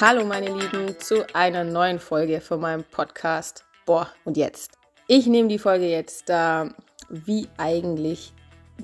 Hallo 0.00 0.24
meine 0.24 0.56
Lieben 0.56 0.96
zu 1.00 1.26
einer 1.34 1.64
neuen 1.64 1.98
Folge 1.98 2.40
von 2.40 2.60
meinem 2.60 2.84
Podcast. 2.84 3.64
Boah, 3.84 4.06
und 4.24 4.36
jetzt. 4.36 4.78
Ich 5.08 5.26
nehme 5.26 5.48
die 5.48 5.58
Folge 5.58 5.88
jetzt 5.88 6.30
äh, 6.30 6.66
wie 7.08 7.48
eigentlich 7.56 8.32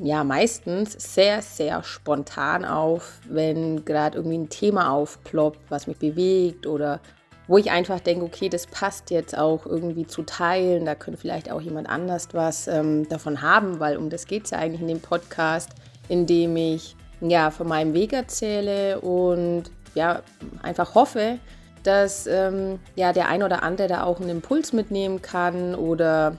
ja 0.03 0.25
meistens 0.25 1.15
sehr, 1.15 1.41
sehr 1.41 1.85
spontan 1.85 2.65
auf, 2.65 3.21
wenn 3.29 3.85
gerade 3.85 4.17
irgendwie 4.17 4.39
ein 4.39 4.49
Thema 4.49 4.91
aufploppt, 4.91 5.61
was 5.69 5.87
mich 5.87 5.98
bewegt 5.98 6.66
oder 6.66 6.98
wo 7.46 7.59
ich 7.59 7.71
einfach 7.71 8.01
denke, 8.01 8.25
okay, 8.25 8.49
das 8.49 8.67
passt 8.67 9.12
jetzt 9.12 9.39
auch 9.39 9.67
irgendwie 9.67 10.09
zu 10.09 10.25
teilen. 10.25 10.85
Da 10.85 10.96
könnte 10.96 11.21
vielleicht 11.21 11.49
auch 11.49 11.61
jemand 11.61 11.89
anders 11.89 12.27
was 12.33 12.67
ähm, 12.67 13.09
davon 13.09 13.41
haben, 13.41 13.79
weil 13.79 13.99
um 13.99 14.11
das 14.11 14.27
geht 14.27 14.46
es 14.46 14.51
ja 14.51 14.59
eigentlich 14.59 14.81
in 14.81 14.89
dem 14.89 15.01
Podcast, 15.01 15.71
in 16.09 16.27
dem 16.27 16.57
ich 16.57 16.96
ja 17.21 17.53
von 17.53 17.69
meinem 17.69 17.95
Weg 17.95 18.12
erzähle 18.12 19.01
und 19.01 19.71
ja 19.95 20.23
einfach 20.63 20.95
hoffe, 20.95 21.39
dass 21.83 22.27
ähm, 22.27 22.79
ja 22.97 23.12
der 23.12 23.29
ein 23.29 23.43
oder 23.43 23.62
andere 23.62 23.89
da 23.89 24.05
auch 24.05 24.21
einen 24.21 24.30
Impuls 24.30 24.73
mitnehmen 24.73 25.23
kann 25.23 25.75
oder 25.75 26.37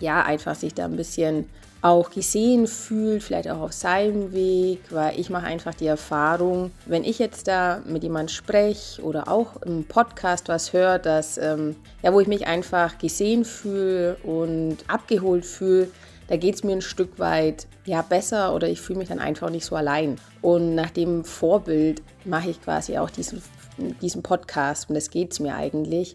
ja 0.00 0.22
einfach 0.22 0.54
sich 0.54 0.74
da 0.74 0.84
ein 0.84 0.96
bisschen 0.96 1.48
auch 1.80 2.10
gesehen 2.10 2.66
fühlt, 2.66 3.22
vielleicht 3.22 3.48
auch 3.48 3.60
auf 3.60 3.72
seinem 3.72 4.32
Weg, 4.32 4.80
weil 4.90 5.18
ich 5.18 5.30
mache 5.30 5.46
einfach 5.46 5.74
die 5.74 5.86
Erfahrung, 5.86 6.72
wenn 6.86 7.04
ich 7.04 7.20
jetzt 7.20 7.46
da 7.46 7.80
mit 7.86 8.02
jemand 8.02 8.32
spreche 8.32 9.00
oder 9.02 9.28
auch 9.28 9.62
im 9.62 9.84
Podcast 9.84 10.48
was 10.48 10.72
höre, 10.72 10.98
dass 10.98 11.38
ähm, 11.38 11.76
ja, 12.02 12.12
wo 12.12 12.20
ich 12.20 12.26
mich 12.26 12.46
einfach 12.48 12.98
gesehen 12.98 13.44
fühle 13.44 14.16
und 14.24 14.78
abgeholt 14.88 15.44
fühle, 15.44 15.88
da 16.28 16.36
geht 16.36 16.54
es 16.54 16.62
mir 16.62 16.72
ein 16.72 16.82
Stück 16.82 17.18
weit 17.18 17.66
ja 17.84 18.02
besser 18.02 18.54
oder 18.54 18.68
ich 18.68 18.80
fühle 18.80 19.00
mich 19.00 19.08
dann 19.08 19.18
einfach 19.18 19.50
nicht 19.50 19.64
so 19.64 19.74
allein. 19.74 20.20
Und 20.42 20.74
nach 20.74 20.90
dem 20.90 21.24
Vorbild 21.24 22.02
mache 22.24 22.50
ich 22.50 22.62
quasi 22.62 22.98
auch 22.98 23.10
diesen, 23.10 23.42
diesen 24.00 24.22
Podcast 24.22 24.88
und 24.88 24.94
das 24.94 25.10
geht 25.10 25.32
es 25.32 25.40
mir 25.40 25.54
eigentlich. 25.54 26.14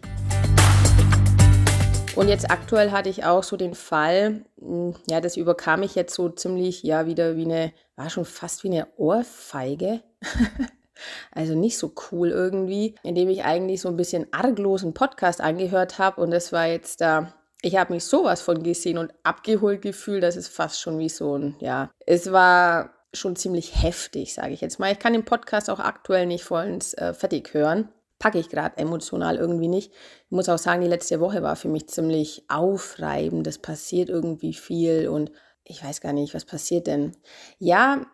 Und 2.14 2.28
jetzt 2.28 2.48
aktuell 2.48 2.92
hatte 2.92 3.08
ich 3.08 3.24
auch 3.24 3.42
so 3.42 3.56
den 3.56 3.74
Fall, 3.74 4.44
hm, 4.60 4.94
ja, 5.10 5.20
das 5.20 5.36
überkam 5.36 5.82
ich 5.82 5.96
jetzt 5.96 6.14
so 6.14 6.28
ziemlich, 6.28 6.84
ja, 6.84 7.06
wieder 7.06 7.36
wie 7.36 7.44
eine, 7.44 7.72
war 7.96 8.08
schon 8.08 8.24
fast 8.24 8.62
wie 8.62 8.68
eine 8.68 8.86
Ohrfeige. 8.96 10.00
also 11.32 11.56
nicht 11.56 11.76
so 11.76 11.92
cool 12.12 12.30
irgendwie, 12.30 12.94
indem 13.02 13.28
ich 13.30 13.44
eigentlich 13.44 13.80
so 13.80 13.88
ein 13.88 13.96
bisschen 13.96 14.28
arglosen 14.32 14.94
Podcast 14.94 15.40
angehört 15.40 15.98
habe 15.98 16.20
und 16.20 16.30
das 16.30 16.52
war 16.52 16.68
jetzt 16.68 17.00
da, 17.00 17.34
ich 17.64 17.76
habe 17.76 17.92
mich 17.92 18.04
sowas 18.04 18.40
von 18.42 18.62
gesehen 18.62 18.98
und 18.98 19.12
abgeholt 19.22 19.82
gefühlt, 19.82 20.22
das 20.22 20.36
ist 20.36 20.48
fast 20.48 20.80
schon 20.80 20.98
wie 20.98 21.08
so 21.08 21.36
ein, 21.36 21.56
ja, 21.60 21.90
es 22.06 22.30
war 22.30 22.94
schon 23.12 23.36
ziemlich 23.36 23.82
heftig, 23.82 24.34
sage 24.34 24.52
ich 24.52 24.60
jetzt 24.60 24.78
mal. 24.78 24.92
Ich 24.92 24.98
kann 24.98 25.12
den 25.12 25.24
Podcast 25.24 25.70
auch 25.70 25.78
aktuell 25.78 26.26
nicht 26.26 26.44
vollends 26.44 26.94
äh, 26.94 27.14
fertig 27.14 27.54
hören 27.54 27.88
packe 28.18 28.38
ich 28.38 28.48
gerade 28.48 28.78
emotional 28.78 29.36
irgendwie 29.36 29.68
nicht. 29.68 29.92
Ich 29.92 30.30
muss 30.30 30.48
auch 30.48 30.56
sagen, 30.56 30.80
die 30.80 30.88
letzte 30.88 31.20
Woche 31.20 31.42
war 31.42 31.56
für 31.56 31.68
mich 31.68 31.88
ziemlich 31.88 32.44
aufreibend. 32.48 33.46
Es 33.46 33.58
passiert 33.58 34.08
irgendwie 34.08 34.54
viel 34.54 35.08
und 35.08 35.30
ich 35.64 35.84
weiß 35.84 36.00
gar 36.00 36.14
nicht, 36.14 36.32
was 36.32 36.46
passiert 36.46 36.86
denn. 36.86 37.12
Ja, 37.58 38.06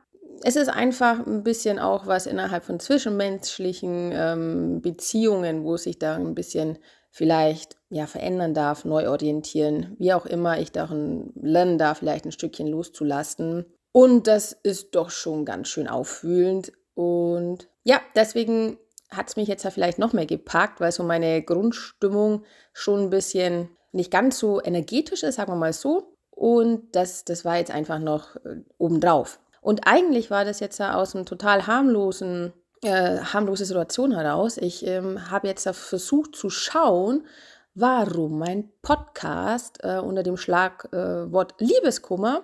es 0.42 0.56
ist 0.56 0.68
einfach 0.68 1.24
ein 1.26 1.44
bisschen 1.44 1.78
auch 1.78 2.06
was 2.06 2.26
innerhalb 2.26 2.64
von 2.64 2.80
zwischenmenschlichen 2.80 4.10
ähm, 4.12 4.80
Beziehungen, 4.80 5.62
wo 5.64 5.76
sich 5.76 5.98
da 5.98 6.16
ein 6.16 6.34
bisschen 6.34 6.78
vielleicht 7.10 7.76
ja 7.90 8.06
verändern 8.06 8.54
darf, 8.54 8.84
neu 8.84 9.08
orientieren, 9.08 9.96
wie 9.98 10.12
auch 10.12 10.26
immer 10.26 10.58
ich 10.58 10.72
da 10.72 10.88
lernen 11.34 11.78
darf, 11.78 11.98
vielleicht 11.98 12.24
ein 12.24 12.32
Stückchen 12.32 12.68
loszulassen. 12.68 13.66
Und 13.92 14.26
das 14.26 14.52
ist 14.52 14.94
doch 14.94 15.10
schon 15.10 15.44
ganz 15.44 15.68
schön 15.68 15.88
auffühlend. 15.88 16.72
Und 16.94 17.68
ja, 17.82 18.00
deswegen 18.14 18.78
hat 19.10 19.28
es 19.28 19.36
mich 19.36 19.48
jetzt 19.48 19.64
ja 19.64 19.70
vielleicht 19.70 19.98
noch 19.98 20.12
mehr 20.12 20.26
gepackt, 20.26 20.80
weil 20.80 20.92
so 20.92 21.02
meine 21.02 21.42
Grundstimmung 21.42 22.44
schon 22.72 23.00
ein 23.00 23.10
bisschen 23.10 23.70
nicht 23.92 24.12
ganz 24.12 24.38
so 24.38 24.62
energetisch 24.62 25.24
ist, 25.24 25.34
sagen 25.36 25.50
wir 25.50 25.56
mal 25.56 25.72
so. 25.72 26.16
Und 26.30 26.94
das, 26.94 27.24
das 27.24 27.44
war 27.44 27.58
jetzt 27.58 27.72
einfach 27.72 27.98
noch 27.98 28.36
äh, 28.36 28.62
obendrauf. 28.78 29.40
Und 29.60 29.86
eigentlich 29.86 30.30
war 30.30 30.44
das 30.44 30.60
jetzt 30.60 30.78
ja 30.78 30.94
aus 30.94 31.14
einem 31.14 31.26
total 31.26 31.66
harmlosen, 31.66 32.52
äh, 32.82 33.18
harmlose 33.18 33.64
Situation 33.64 34.12
heraus. 34.12 34.56
Ich 34.56 34.86
ähm, 34.86 35.30
habe 35.30 35.48
jetzt 35.48 35.68
versucht 35.68 36.34
zu 36.34 36.50
schauen, 36.50 37.26
warum 37.74 38.38
mein 38.38 38.70
Podcast 38.82 39.78
äh, 39.82 39.98
unter 39.98 40.22
dem 40.22 40.36
Schlagwort 40.36 41.54
äh, 41.60 41.64
Liebeskummer 41.64 42.42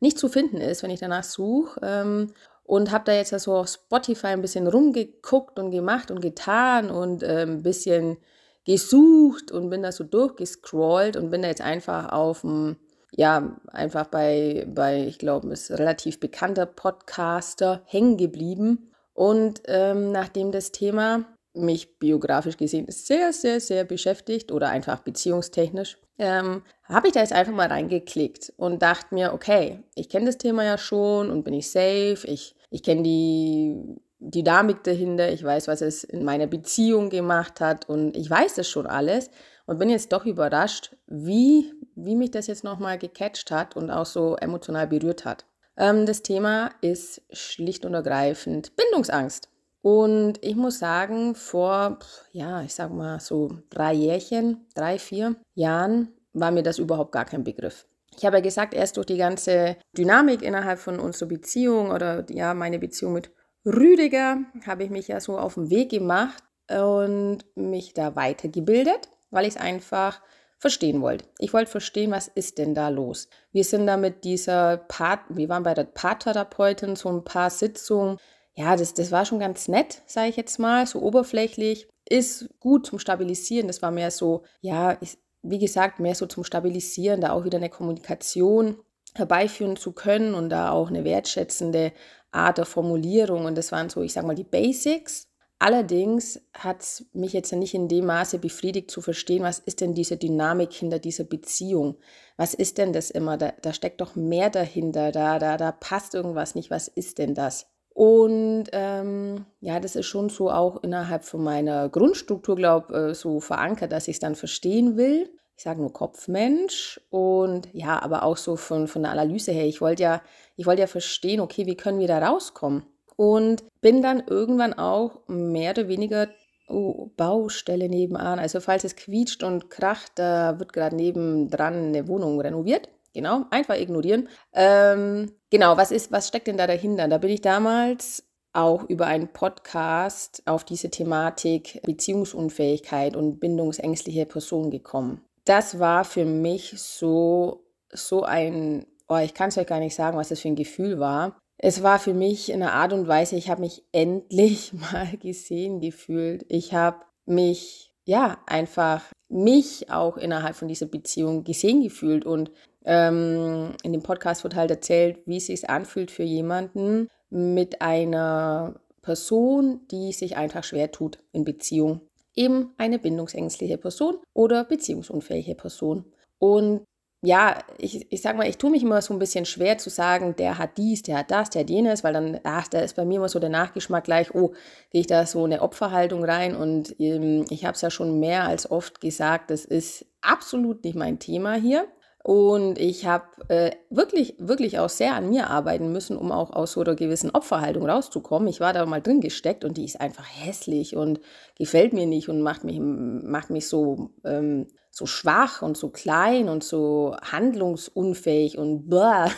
nicht 0.00 0.18
zu 0.18 0.28
finden 0.28 0.58
ist, 0.58 0.82
wenn 0.82 0.90
ich 0.90 1.00
danach 1.00 1.24
suche. 1.24 1.80
Ähm, 1.82 2.32
und 2.64 2.90
habe 2.90 3.04
da 3.04 3.12
jetzt 3.12 3.38
so 3.38 3.54
auf 3.54 3.68
Spotify 3.68 4.28
ein 4.28 4.40
bisschen 4.40 4.66
rumgeguckt 4.66 5.58
und 5.58 5.70
gemacht 5.70 6.10
und 6.10 6.20
getan 6.20 6.90
und 6.90 7.22
äh, 7.22 7.42
ein 7.42 7.62
bisschen 7.62 8.16
gesucht 8.64 9.52
und 9.52 9.68
bin 9.68 9.82
da 9.82 9.92
so 9.92 10.04
durchgescrollt 10.04 11.16
und 11.16 11.30
bin 11.30 11.42
da 11.42 11.48
jetzt 11.48 11.60
einfach 11.60 12.10
auf 12.10 12.40
dem, 12.40 12.76
ja, 13.12 13.54
einfach 13.66 14.06
bei, 14.06 14.66
bei 14.66 15.04
ich 15.04 15.18
glaube, 15.18 15.48
ist 15.48 15.70
relativ 15.70 16.18
bekannter 16.20 16.64
Podcaster 16.64 17.82
hängen 17.84 18.16
geblieben. 18.16 18.93
Und 19.14 19.62
ähm, 19.66 20.12
nachdem 20.12 20.52
das 20.52 20.72
Thema 20.72 21.24
mich 21.54 21.98
biografisch 21.98 22.56
gesehen 22.56 22.86
sehr, 22.88 23.32
sehr, 23.32 23.60
sehr 23.60 23.84
beschäftigt 23.84 24.50
oder 24.50 24.68
einfach 24.68 25.00
beziehungstechnisch, 25.00 25.98
ähm, 26.18 26.62
habe 26.84 27.08
ich 27.08 27.12
da 27.12 27.20
jetzt 27.20 27.32
einfach 27.32 27.52
mal 27.52 27.68
reingeklickt 27.68 28.52
und 28.56 28.82
dachte 28.82 29.14
mir, 29.14 29.32
okay, 29.32 29.82
ich 29.94 30.08
kenne 30.08 30.26
das 30.26 30.38
Thema 30.38 30.64
ja 30.64 30.78
schon 30.78 31.30
und 31.30 31.44
bin 31.44 31.54
ich 31.54 31.70
safe, 31.70 32.20
ich, 32.24 32.56
ich 32.70 32.82
kenne 32.82 33.02
die 33.02 34.00
Dynamik 34.18 34.82
dahinter, 34.84 35.32
ich 35.32 35.42
weiß, 35.42 35.68
was 35.68 35.80
es 35.80 36.02
in 36.02 36.24
meiner 36.24 36.46
Beziehung 36.46 37.10
gemacht 37.10 37.60
hat 37.60 37.88
und 37.88 38.16
ich 38.16 38.28
weiß 38.28 38.54
das 38.54 38.68
schon 38.68 38.86
alles 38.86 39.30
und 39.66 39.78
bin 39.78 39.90
jetzt 39.90 40.12
doch 40.12 40.24
überrascht, 40.24 40.96
wie, 41.06 41.72
wie 41.94 42.16
mich 42.16 42.30
das 42.30 42.46
jetzt 42.46 42.64
nochmal 42.64 42.98
gecatcht 42.98 43.50
hat 43.50 43.76
und 43.76 43.90
auch 43.90 44.06
so 44.06 44.36
emotional 44.36 44.86
berührt 44.86 45.24
hat. 45.24 45.46
Ähm, 45.76 46.06
das 46.06 46.22
Thema 46.22 46.70
ist 46.80 47.22
schlicht 47.32 47.84
und 47.84 47.94
ergreifend 47.94 48.76
Bindungsangst. 48.76 49.48
Und 49.82 50.42
ich 50.42 50.56
muss 50.56 50.78
sagen, 50.78 51.34
vor, 51.34 51.98
ja, 52.32 52.62
ich 52.62 52.74
sag 52.74 52.90
mal 52.90 53.20
so 53.20 53.58
drei 53.68 53.92
Jährchen, 53.92 54.66
drei, 54.74 54.98
vier 54.98 55.36
Jahren 55.54 56.08
war 56.32 56.50
mir 56.50 56.62
das 56.62 56.78
überhaupt 56.78 57.12
gar 57.12 57.26
kein 57.26 57.44
Begriff. 57.44 57.86
Ich 58.16 58.24
habe 58.24 58.36
ja 58.36 58.42
gesagt, 58.42 58.74
erst 58.74 58.96
durch 58.96 59.06
die 59.06 59.16
ganze 59.18 59.76
Dynamik 59.96 60.42
innerhalb 60.42 60.78
von 60.78 60.98
unserer 60.98 61.28
Beziehung 61.28 61.90
oder 61.90 62.24
ja, 62.30 62.54
meine 62.54 62.78
Beziehung 62.78 63.12
mit 63.12 63.30
Rüdiger 63.66 64.38
habe 64.66 64.84
ich 64.84 64.90
mich 64.90 65.08
ja 65.08 65.20
so 65.20 65.38
auf 65.38 65.54
den 65.54 65.70
Weg 65.70 65.90
gemacht 65.90 66.42
und 66.70 67.44
mich 67.54 67.94
da 67.94 68.14
weitergebildet, 68.14 69.08
weil 69.30 69.46
ich 69.46 69.56
es 69.56 69.60
einfach 69.60 70.20
verstehen 70.58 71.02
wollte. 71.02 71.26
Ich 71.38 71.52
wollte 71.52 71.70
verstehen, 71.70 72.10
was 72.10 72.28
ist 72.28 72.58
denn 72.58 72.74
da 72.74 72.88
los? 72.88 73.28
Wir 73.52 73.64
sind 73.64 73.86
da 73.86 73.96
mit 73.96 74.24
dieser 74.24 74.78
Part, 74.78 75.20
wir 75.28 75.48
waren 75.48 75.62
bei 75.62 75.74
der 75.74 75.84
Paartherapeutin 75.84 76.96
so 76.96 77.10
ein 77.10 77.24
paar 77.24 77.50
Sitzungen 77.50 78.18
ja, 78.56 78.76
das, 78.76 78.94
das 78.94 79.10
war 79.10 79.24
schon 79.24 79.40
ganz 79.40 79.68
nett, 79.68 80.02
sage 80.06 80.28
ich 80.28 80.36
jetzt 80.36 80.58
mal, 80.58 80.86
so 80.86 81.02
oberflächlich. 81.02 81.88
Ist 82.08 82.48
gut 82.60 82.86
zum 82.86 82.98
Stabilisieren. 82.98 83.66
Das 83.66 83.82
war 83.82 83.90
mehr 83.90 84.10
so, 84.10 84.44
ja, 84.60 84.92
ist, 84.92 85.18
wie 85.42 85.58
gesagt, 85.58 85.98
mehr 86.00 86.14
so 86.14 86.26
zum 86.26 86.44
Stabilisieren, 86.44 87.20
da 87.20 87.32
auch 87.32 87.44
wieder 87.44 87.58
eine 87.58 87.70
Kommunikation 87.70 88.78
herbeiführen 89.14 89.76
zu 89.76 89.92
können 89.92 90.34
und 90.34 90.50
da 90.50 90.70
auch 90.70 90.88
eine 90.88 91.04
wertschätzende 91.04 91.92
Art 92.30 92.58
der 92.58 92.64
Formulierung. 92.64 93.44
Und 93.44 93.56
das 93.56 93.72
waren 93.72 93.90
so, 93.90 94.02
ich 94.02 94.12
sage 94.12 94.26
mal, 94.26 94.34
die 94.34 94.44
Basics. 94.44 95.28
Allerdings 95.58 96.40
hat 96.52 96.82
es 96.82 97.06
mich 97.12 97.32
jetzt 97.32 97.52
nicht 97.52 97.74
in 97.74 97.88
dem 97.88 98.06
Maße 98.06 98.38
befriedigt 98.38 98.90
zu 98.90 99.00
verstehen, 99.00 99.42
was 99.42 99.60
ist 99.60 99.80
denn 99.80 99.94
diese 99.94 100.16
Dynamik 100.16 100.72
hinter 100.72 100.98
dieser 100.98 101.24
Beziehung? 101.24 101.96
Was 102.36 102.54
ist 102.54 102.78
denn 102.78 102.92
das 102.92 103.10
immer? 103.10 103.38
Da, 103.38 103.52
da 103.62 103.72
steckt 103.72 104.00
doch 104.00 104.16
mehr 104.16 104.50
dahinter, 104.50 105.12
da, 105.12 105.38
da, 105.38 105.56
da 105.56 105.72
passt 105.72 106.14
irgendwas 106.14 106.54
nicht. 106.54 106.70
Was 106.70 106.88
ist 106.88 107.18
denn 107.18 107.34
das? 107.34 107.70
Und 107.94 108.64
ähm, 108.72 109.46
ja, 109.60 109.78
das 109.78 109.94
ist 109.94 110.06
schon 110.06 110.28
so 110.28 110.50
auch 110.50 110.82
innerhalb 110.82 111.24
von 111.24 111.44
meiner 111.44 111.88
Grundstruktur, 111.88 112.56
glaube 112.56 113.12
ich, 113.12 113.18
so 113.18 113.38
verankert, 113.38 113.92
dass 113.92 114.08
ich 114.08 114.16
es 114.16 114.20
dann 114.20 114.34
verstehen 114.34 114.96
will. 114.96 115.30
Ich 115.56 115.62
sage 115.62 115.80
nur 115.80 115.92
Kopfmensch 115.92 117.00
und 117.10 117.68
ja, 117.72 118.02
aber 118.02 118.24
auch 118.24 118.36
so 118.36 118.56
von, 118.56 118.88
von 118.88 119.02
der 119.02 119.12
Analyse 119.12 119.52
her. 119.52 119.66
Ich 119.66 119.80
wollte 119.80 120.02
ja, 120.02 120.22
ich 120.56 120.66
wollte 120.66 120.80
ja 120.80 120.88
verstehen, 120.88 121.40
okay, 121.40 121.66
wie 121.66 121.76
können 121.76 122.00
wir 122.00 122.08
da 122.08 122.18
rauskommen? 122.18 122.84
Und 123.16 123.64
bin 123.80 124.02
dann 124.02 124.22
irgendwann 124.26 124.74
auch 124.74 125.20
mehr 125.28 125.72
oder 125.72 125.88
weniger 125.88 126.28
oh, 126.68 127.10
Baustelle 127.16 127.88
nebenan. 127.88 128.38
Also 128.38 128.60
falls 128.60 128.84
es 128.84 128.96
quietscht 128.96 129.42
und 129.42 129.70
kracht, 129.70 130.12
da 130.16 130.58
wird 130.58 130.72
gerade 130.72 130.96
nebendran 130.96 131.88
eine 131.88 132.08
Wohnung 132.08 132.40
renoviert. 132.40 132.88
Genau, 133.12 133.44
einfach 133.50 133.76
ignorieren. 133.76 134.28
Ähm, 134.52 135.30
genau, 135.48 135.76
was 135.76 135.92
ist, 135.92 136.10
was 136.10 136.26
steckt 136.26 136.48
denn 136.48 136.56
da 136.56 136.66
dahinter? 136.66 137.06
Da 137.06 137.18
bin 137.18 137.30
ich 137.30 137.40
damals 137.40 138.24
auch 138.52 138.84
über 138.88 139.06
einen 139.06 139.32
Podcast 139.32 140.42
auf 140.46 140.64
diese 140.64 140.90
Thematik 140.90 141.80
Beziehungsunfähigkeit 141.84 143.16
und 143.16 143.40
bindungsängstliche 143.40 144.26
Personen 144.26 144.70
gekommen. 144.70 145.20
Das 145.44 145.78
war 145.78 146.04
für 146.04 146.24
mich 146.24 146.74
so, 146.76 147.64
so 147.92 148.22
ein, 148.22 148.86
oh, 149.08 149.18
ich 149.18 149.34
kann 149.34 149.48
es 149.48 149.58
euch 149.58 149.66
gar 149.66 149.80
nicht 149.80 149.94
sagen, 149.94 150.16
was 150.16 150.30
das 150.30 150.40
für 150.40 150.48
ein 150.48 150.56
Gefühl 150.56 150.98
war. 150.98 151.38
Es 151.58 151.82
war 151.82 151.98
für 151.98 152.14
mich 152.14 152.50
in 152.50 152.62
einer 152.62 152.72
Art 152.72 152.92
und 152.92 153.08
Weise, 153.08 153.36
ich 153.36 153.48
habe 153.48 153.62
mich 153.62 153.84
endlich 153.92 154.72
mal 154.92 155.16
gesehen 155.18 155.80
gefühlt. 155.80 156.44
Ich 156.48 156.74
habe 156.74 156.98
mich, 157.26 157.92
ja, 158.04 158.38
einfach 158.46 159.02
mich 159.28 159.90
auch 159.90 160.16
innerhalb 160.16 160.56
von 160.56 160.68
dieser 160.68 160.86
Beziehung 160.86 161.44
gesehen 161.44 161.82
gefühlt. 161.82 162.24
Und 162.24 162.50
ähm, 162.84 163.72
in 163.82 163.92
dem 163.92 164.02
Podcast 164.02 164.44
wird 164.44 164.54
halt 164.54 164.70
erzählt, 164.70 165.18
wie 165.26 165.38
es 165.38 165.46
sich 165.46 165.68
anfühlt 165.70 166.10
für 166.10 166.22
jemanden 166.22 167.08
mit 167.30 167.80
einer 167.80 168.80
Person, 169.02 169.80
die 169.90 170.12
sich 170.12 170.36
einfach 170.36 170.64
schwer 170.64 170.90
tut 170.90 171.18
in 171.32 171.44
Beziehung. 171.44 172.00
Eben 172.34 172.74
eine 172.78 172.98
bindungsängstliche 172.98 173.78
Person 173.78 174.18
oder 174.32 174.64
beziehungsunfähige 174.64 175.54
Person. 175.54 176.04
Und 176.38 176.84
ja, 177.24 177.58
ich, 177.78 178.12
ich 178.12 178.20
sag 178.22 178.36
mal, 178.36 178.48
ich 178.48 178.58
tue 178.58 178.70
mich 178.70 178.82
immer 178.82 179.00
so 179.00 179.14
ein 179.14 179.18
bisschen 179.18 179.46
schwer 179.46 179.78
zu 179.78 179.88
sagen, 179.88 180.36
der 180.36 180.58
hat 180.58 180.76
dies, 180.76 181.02
der 181.02 181.18
hat 181.18 181.30
das, 181.30 181.50
der 181.50 181.62
hat 181.62 181.70
jenes, 181.70 182.04
weil 182.04 182.12
dann, 182.12 182.40
ach, 182.44 182.68
da 182.68 182.80
ist 182.80 182.96
bei 182.96 183.04
mir 183.04 183.16
immer 183.16 183.28
so 183.28 183.38
der 183.38 183.48
Nachgeschmack 183.48 184.04
gleich, 184.04 184.34
oh, 184.34 184.52
gehe 184.90 185.00
ich 185.00 185.06
da 185.06 185.24
so 185.24 185.44
eine 185.44 185.62
Opferhaltung 185.62 186.24
rein 186.24 186.54
und 186.54 186.94
ähm, 186.98 187.46
ich 187.48 187.64
habe 187.64 187.74
es 187.74 187.80
ja 187.80 187.90
schon 187.90 188.20
mehr 188.20 188.46
als 188.46 188.70
oft 188.70 189.00
gesagt, 189.00 189.50
das 189.50 189.64
ist 189.64 190.06
absolut 190.20 190.84
nicht 190.84 190.96
mein 190.96 191.18
Thema 191.18 191.54
hier. 191.54 191.86
Und 192.26 192.78
ich 192.78 193.04
habe 193.04 193.26
äh, 193.48 193.72
wirklich, 193.90 194.34
wirklich 194.38 194.78
auch 194.78 194.88
sehr 194.88 195.14
an 195.14 195.28
mir 195.28 195.50
arbeiten 195.50 195.92
müssen, 195.92 196.16
um 196.16 196.32
auch 196.32 196.54
aus 196.54 196.72
so 196.72 196.80
einer 196.80 196.94
gewissen 196.94 197.30
Opferhaltung 197.30 197.86
rauszukommen. 197.86 198.48
Ich 198.48 198.60
war 198.60 198.72
da 198.72 198.86
mal 198.86 199.02
drin 199.02 199.20
gesteckt 199.20 199.62
und 199.62 199.76
die 199.76 199.84
ist 199.84 200.00
einfach 200.00 200.24
hässlich 200.24 200.96
und 200.96 201.20
gefällt 201.58 201.92
mir 201.92 202.06
nicht 202.06 202.30
und 202.30 202.40
macht 202.40 202.64
mich, 202.64 202.80
macht 202.80 203.50
mich 203.50 203.68
so 203.68 204.08
ähm, 204.24 204.68
so 204.96 205.06
schwach 205.06 205.60
und 205.60 205.76
so 205.76 205.88
klein 205.88 206.48
und 206.48 206.62
so 206.62 207.16
handlungsunfähig 207.20 208.58
und 208.58 208.88
blah. 208.88 209.28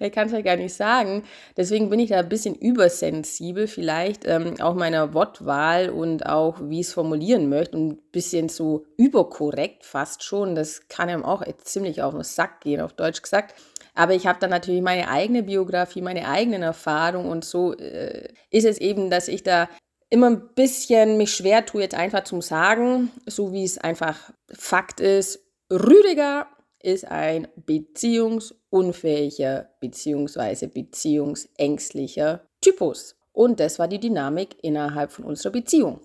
ich 0.00 0.10
kann 0.10 0.28
es 0.28 0.32
ja 0.32 0.40
gar 0.40 0.56
nicht 0.56 0.72
sagen. 0.72 1.22
Deswegen 1.54 1.90
bin 1.90 2.00
ich 2.00 2.08
da 2.08 2.20
ein 2.20 2.28
bisschen 2.30 2.54
übersensibel 2.54 3.66
vielleicht, 3.66 4.24
ähm, 4.26 4.54
auch 4.60 4.74
meiner 4.74 5.12
Wortwahl 5.12 5.90
und 5.90 6.24
auch, 6.24 6.56
wie 6.62 6.80
ich 6.80 6.86
es 6.86 6.94
formulieren 6.94 7.50
möchte 7.50 7.76
und 7.76 7.88
ein 7.88 8.02
bisschen 8.10 8.48
so 8.48 8.86
überkorrekt 8.96 9.84
fast 9.84 10.22
schon. 10.22 10.54
Das 10.54 10.88
kann 10.88 11.10
einem 11.10 11.26
auch 11.26 11.44
ziemlich 11.62 12.00
auf 12.00 12.14
den 12.14 12.24
Sack 12.24 12.62
gehen, 12.62 12.80
auf 12.80 12.94
Deutsch 12.94 13.20
gesagt. 13.20 13.54
Aber 13.94 14.14
ich 14.14 14.26
habe 14.26 14.38
dann 14.40 14.50
natürlich 14.50 14.80
meine 14.80 15.08
eigene 15.08 15.42
Biografie, 15.42 16.00
meine 16.00 16.26
eigenen 16.26 16.62
Erfahrungen 16.62 17.28
und 17.30 17.44
so 17.44 17.74
äh, 17.74 18.28
ist 18.50 18.64
es 18.64 18.78
eben, 18.78 19.10
dass 19.10 19.28
ich 19.28 19.42
da 19.42 19.68
immer 20.14 20.30
ein 20.30 20.48
bisschen 20.54 21.16
mich 21.16 21.34
schwer 21.34 21.66
tue, 21.66 21.82
jetzt 21.82 21.96
einfach 21.96 22.22
zum 22.22 22.40
Sagen, 22.40 23.10
so 23.26 23.52
wie 23.52 23.64
es 23.64 23.78
einfach 23.78 24.30
Fakt 24.52 25.00
ist. 25.00 25.40
Rüdiger 25.72 26.46
ist 26.80 27.10
ein 27.10 27.48
beziehungsunfähiger 27.56 29.70
bzw. 29.80 30.68
beziehungsängstlicher 30.68 32.46
Typus. 32.60 33.16
Und 33.32 33.58
das 33.58 33.80
war 33.80 33.88
die 33.88 33.98
Dynamik 33.98 34.54
innerhalb 34.62 35.10
von 35.10 35.24
unserer 35.24 35.52
Beziehung. 35.52 36.00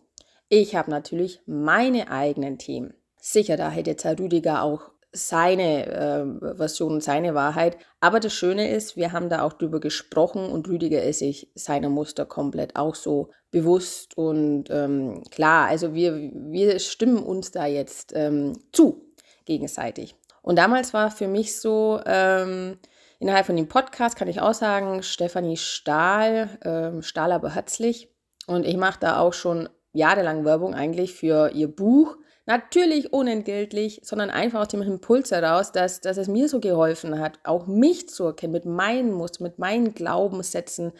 Ich 0.47 0.75
habe 0.75 0.89
natürlich 0.89 1.41
meine 1.45 2.09
eigenen 2.09 2.57
Themen. 2.57 2.95
Sicher, 3.21 3.57
da 3.57 3.69
hätte 3.69 3.91
jetzt 3.91 4.05
Herr 4.05 4.17
Rüdiger 4.17 4.63
auch 4.63 4.89
seine 5.11 5.87
äh, 5.87 6.55
Version, 6.55 7.01
seine 7.01 7.35
Wahrheit. 7.35 7.77
Aber 7.99 8.19
das 8.19 8.33
Schöne 8.33 8.71
ist, 8.71 8.95
wir 8.95 9.11
haben 9.11 9.29
da 9.29 9.43
auch 9.43 9.53
drüber 9.53 9.79
gesprochen 9.79 10.49
und 10.49 10.67
Rüdiger 10.67 11.03
ist 11.03 11.19
sich 11.19 11.51
seiner 11.53 11.89
Muster 11.89 12.25
komplett 12.25 12.75
auch 12.75 12.95
so 12.95 13.29
bewusst 13.51 14.17
und 14.17 14.65
ähm, 14.69 15.23
klar. 15.31 15.67
Also 15.67 15.93
wir, 15.93 16.31
wir 16.33 16.79
stimmen 16.79 17.23
uns 17.23 17.51
da 17.51 17.65
jetzt 17.65 18.13
ähm, 18.15 18.53
zu, 18.71 19.13
gegenseitig. 19.45 20.15
Und 20.41 20.57
damals 20.57 20.93
war 20.93 21.11
für 21.11 21.27
mich 21.27 21.59
so, 21.59 21.99
ähm, 22.05 22.77
innerhalb 23.19 23.45
von 23.45 23.55
dem 23.55 23.67
Podcast 23.67 24.15
kann 24.15 24.27
ich 24.27 24.41
auch 24.41 24.53
sagen, 24.53 25.03
Stefanie 25.03 25.57
Stahl, 25.57 26.57
ähm, 26.63 27.01
Stahl 27.01 27.31
aber 27.31 27.55
herzlich. 27.55 28.09
Und 28.47 28.65
ich 28.65 28.77
mache 28.77 28.99
da 28.99 29.19
auch 29.19 29.33
schon 29.33 29.69
jahrelang 29.93 30.45
Werbung 30.45 30.73
eigentlich 30.73 31.13
für 31.13 31.51
ihr 31.51 31.67
Buch 31.67 32.17
Natürlich 32.49 33.13
unentgeltlich, 33.13 34.01
sondern 34.03 34.31
einfach 34.31 34.61
aus 34.61 34.69
dem 34.69 34.81
Impuls 34.81 35.29
heraus, 35.29 35.71
dass, 35.71 36.01
dass 36.01 36.17
es 36.17 36.27
mir 36.27 36.49
so 36.49 36.59
geholfen 36.59 37.19
hat, 37.19 37.37
auch 37.43 37.67
mich 37.67 38.09
zu 38.09 38.23
erkennen, 38.23 38.53
mit 38.53 38.65
meinen 38.65 39.11
Mustern, 39.11 39.43
mit 39.43 39.59
meinen 39.59 39.93
Glaubenssätzen, 39.93 40.91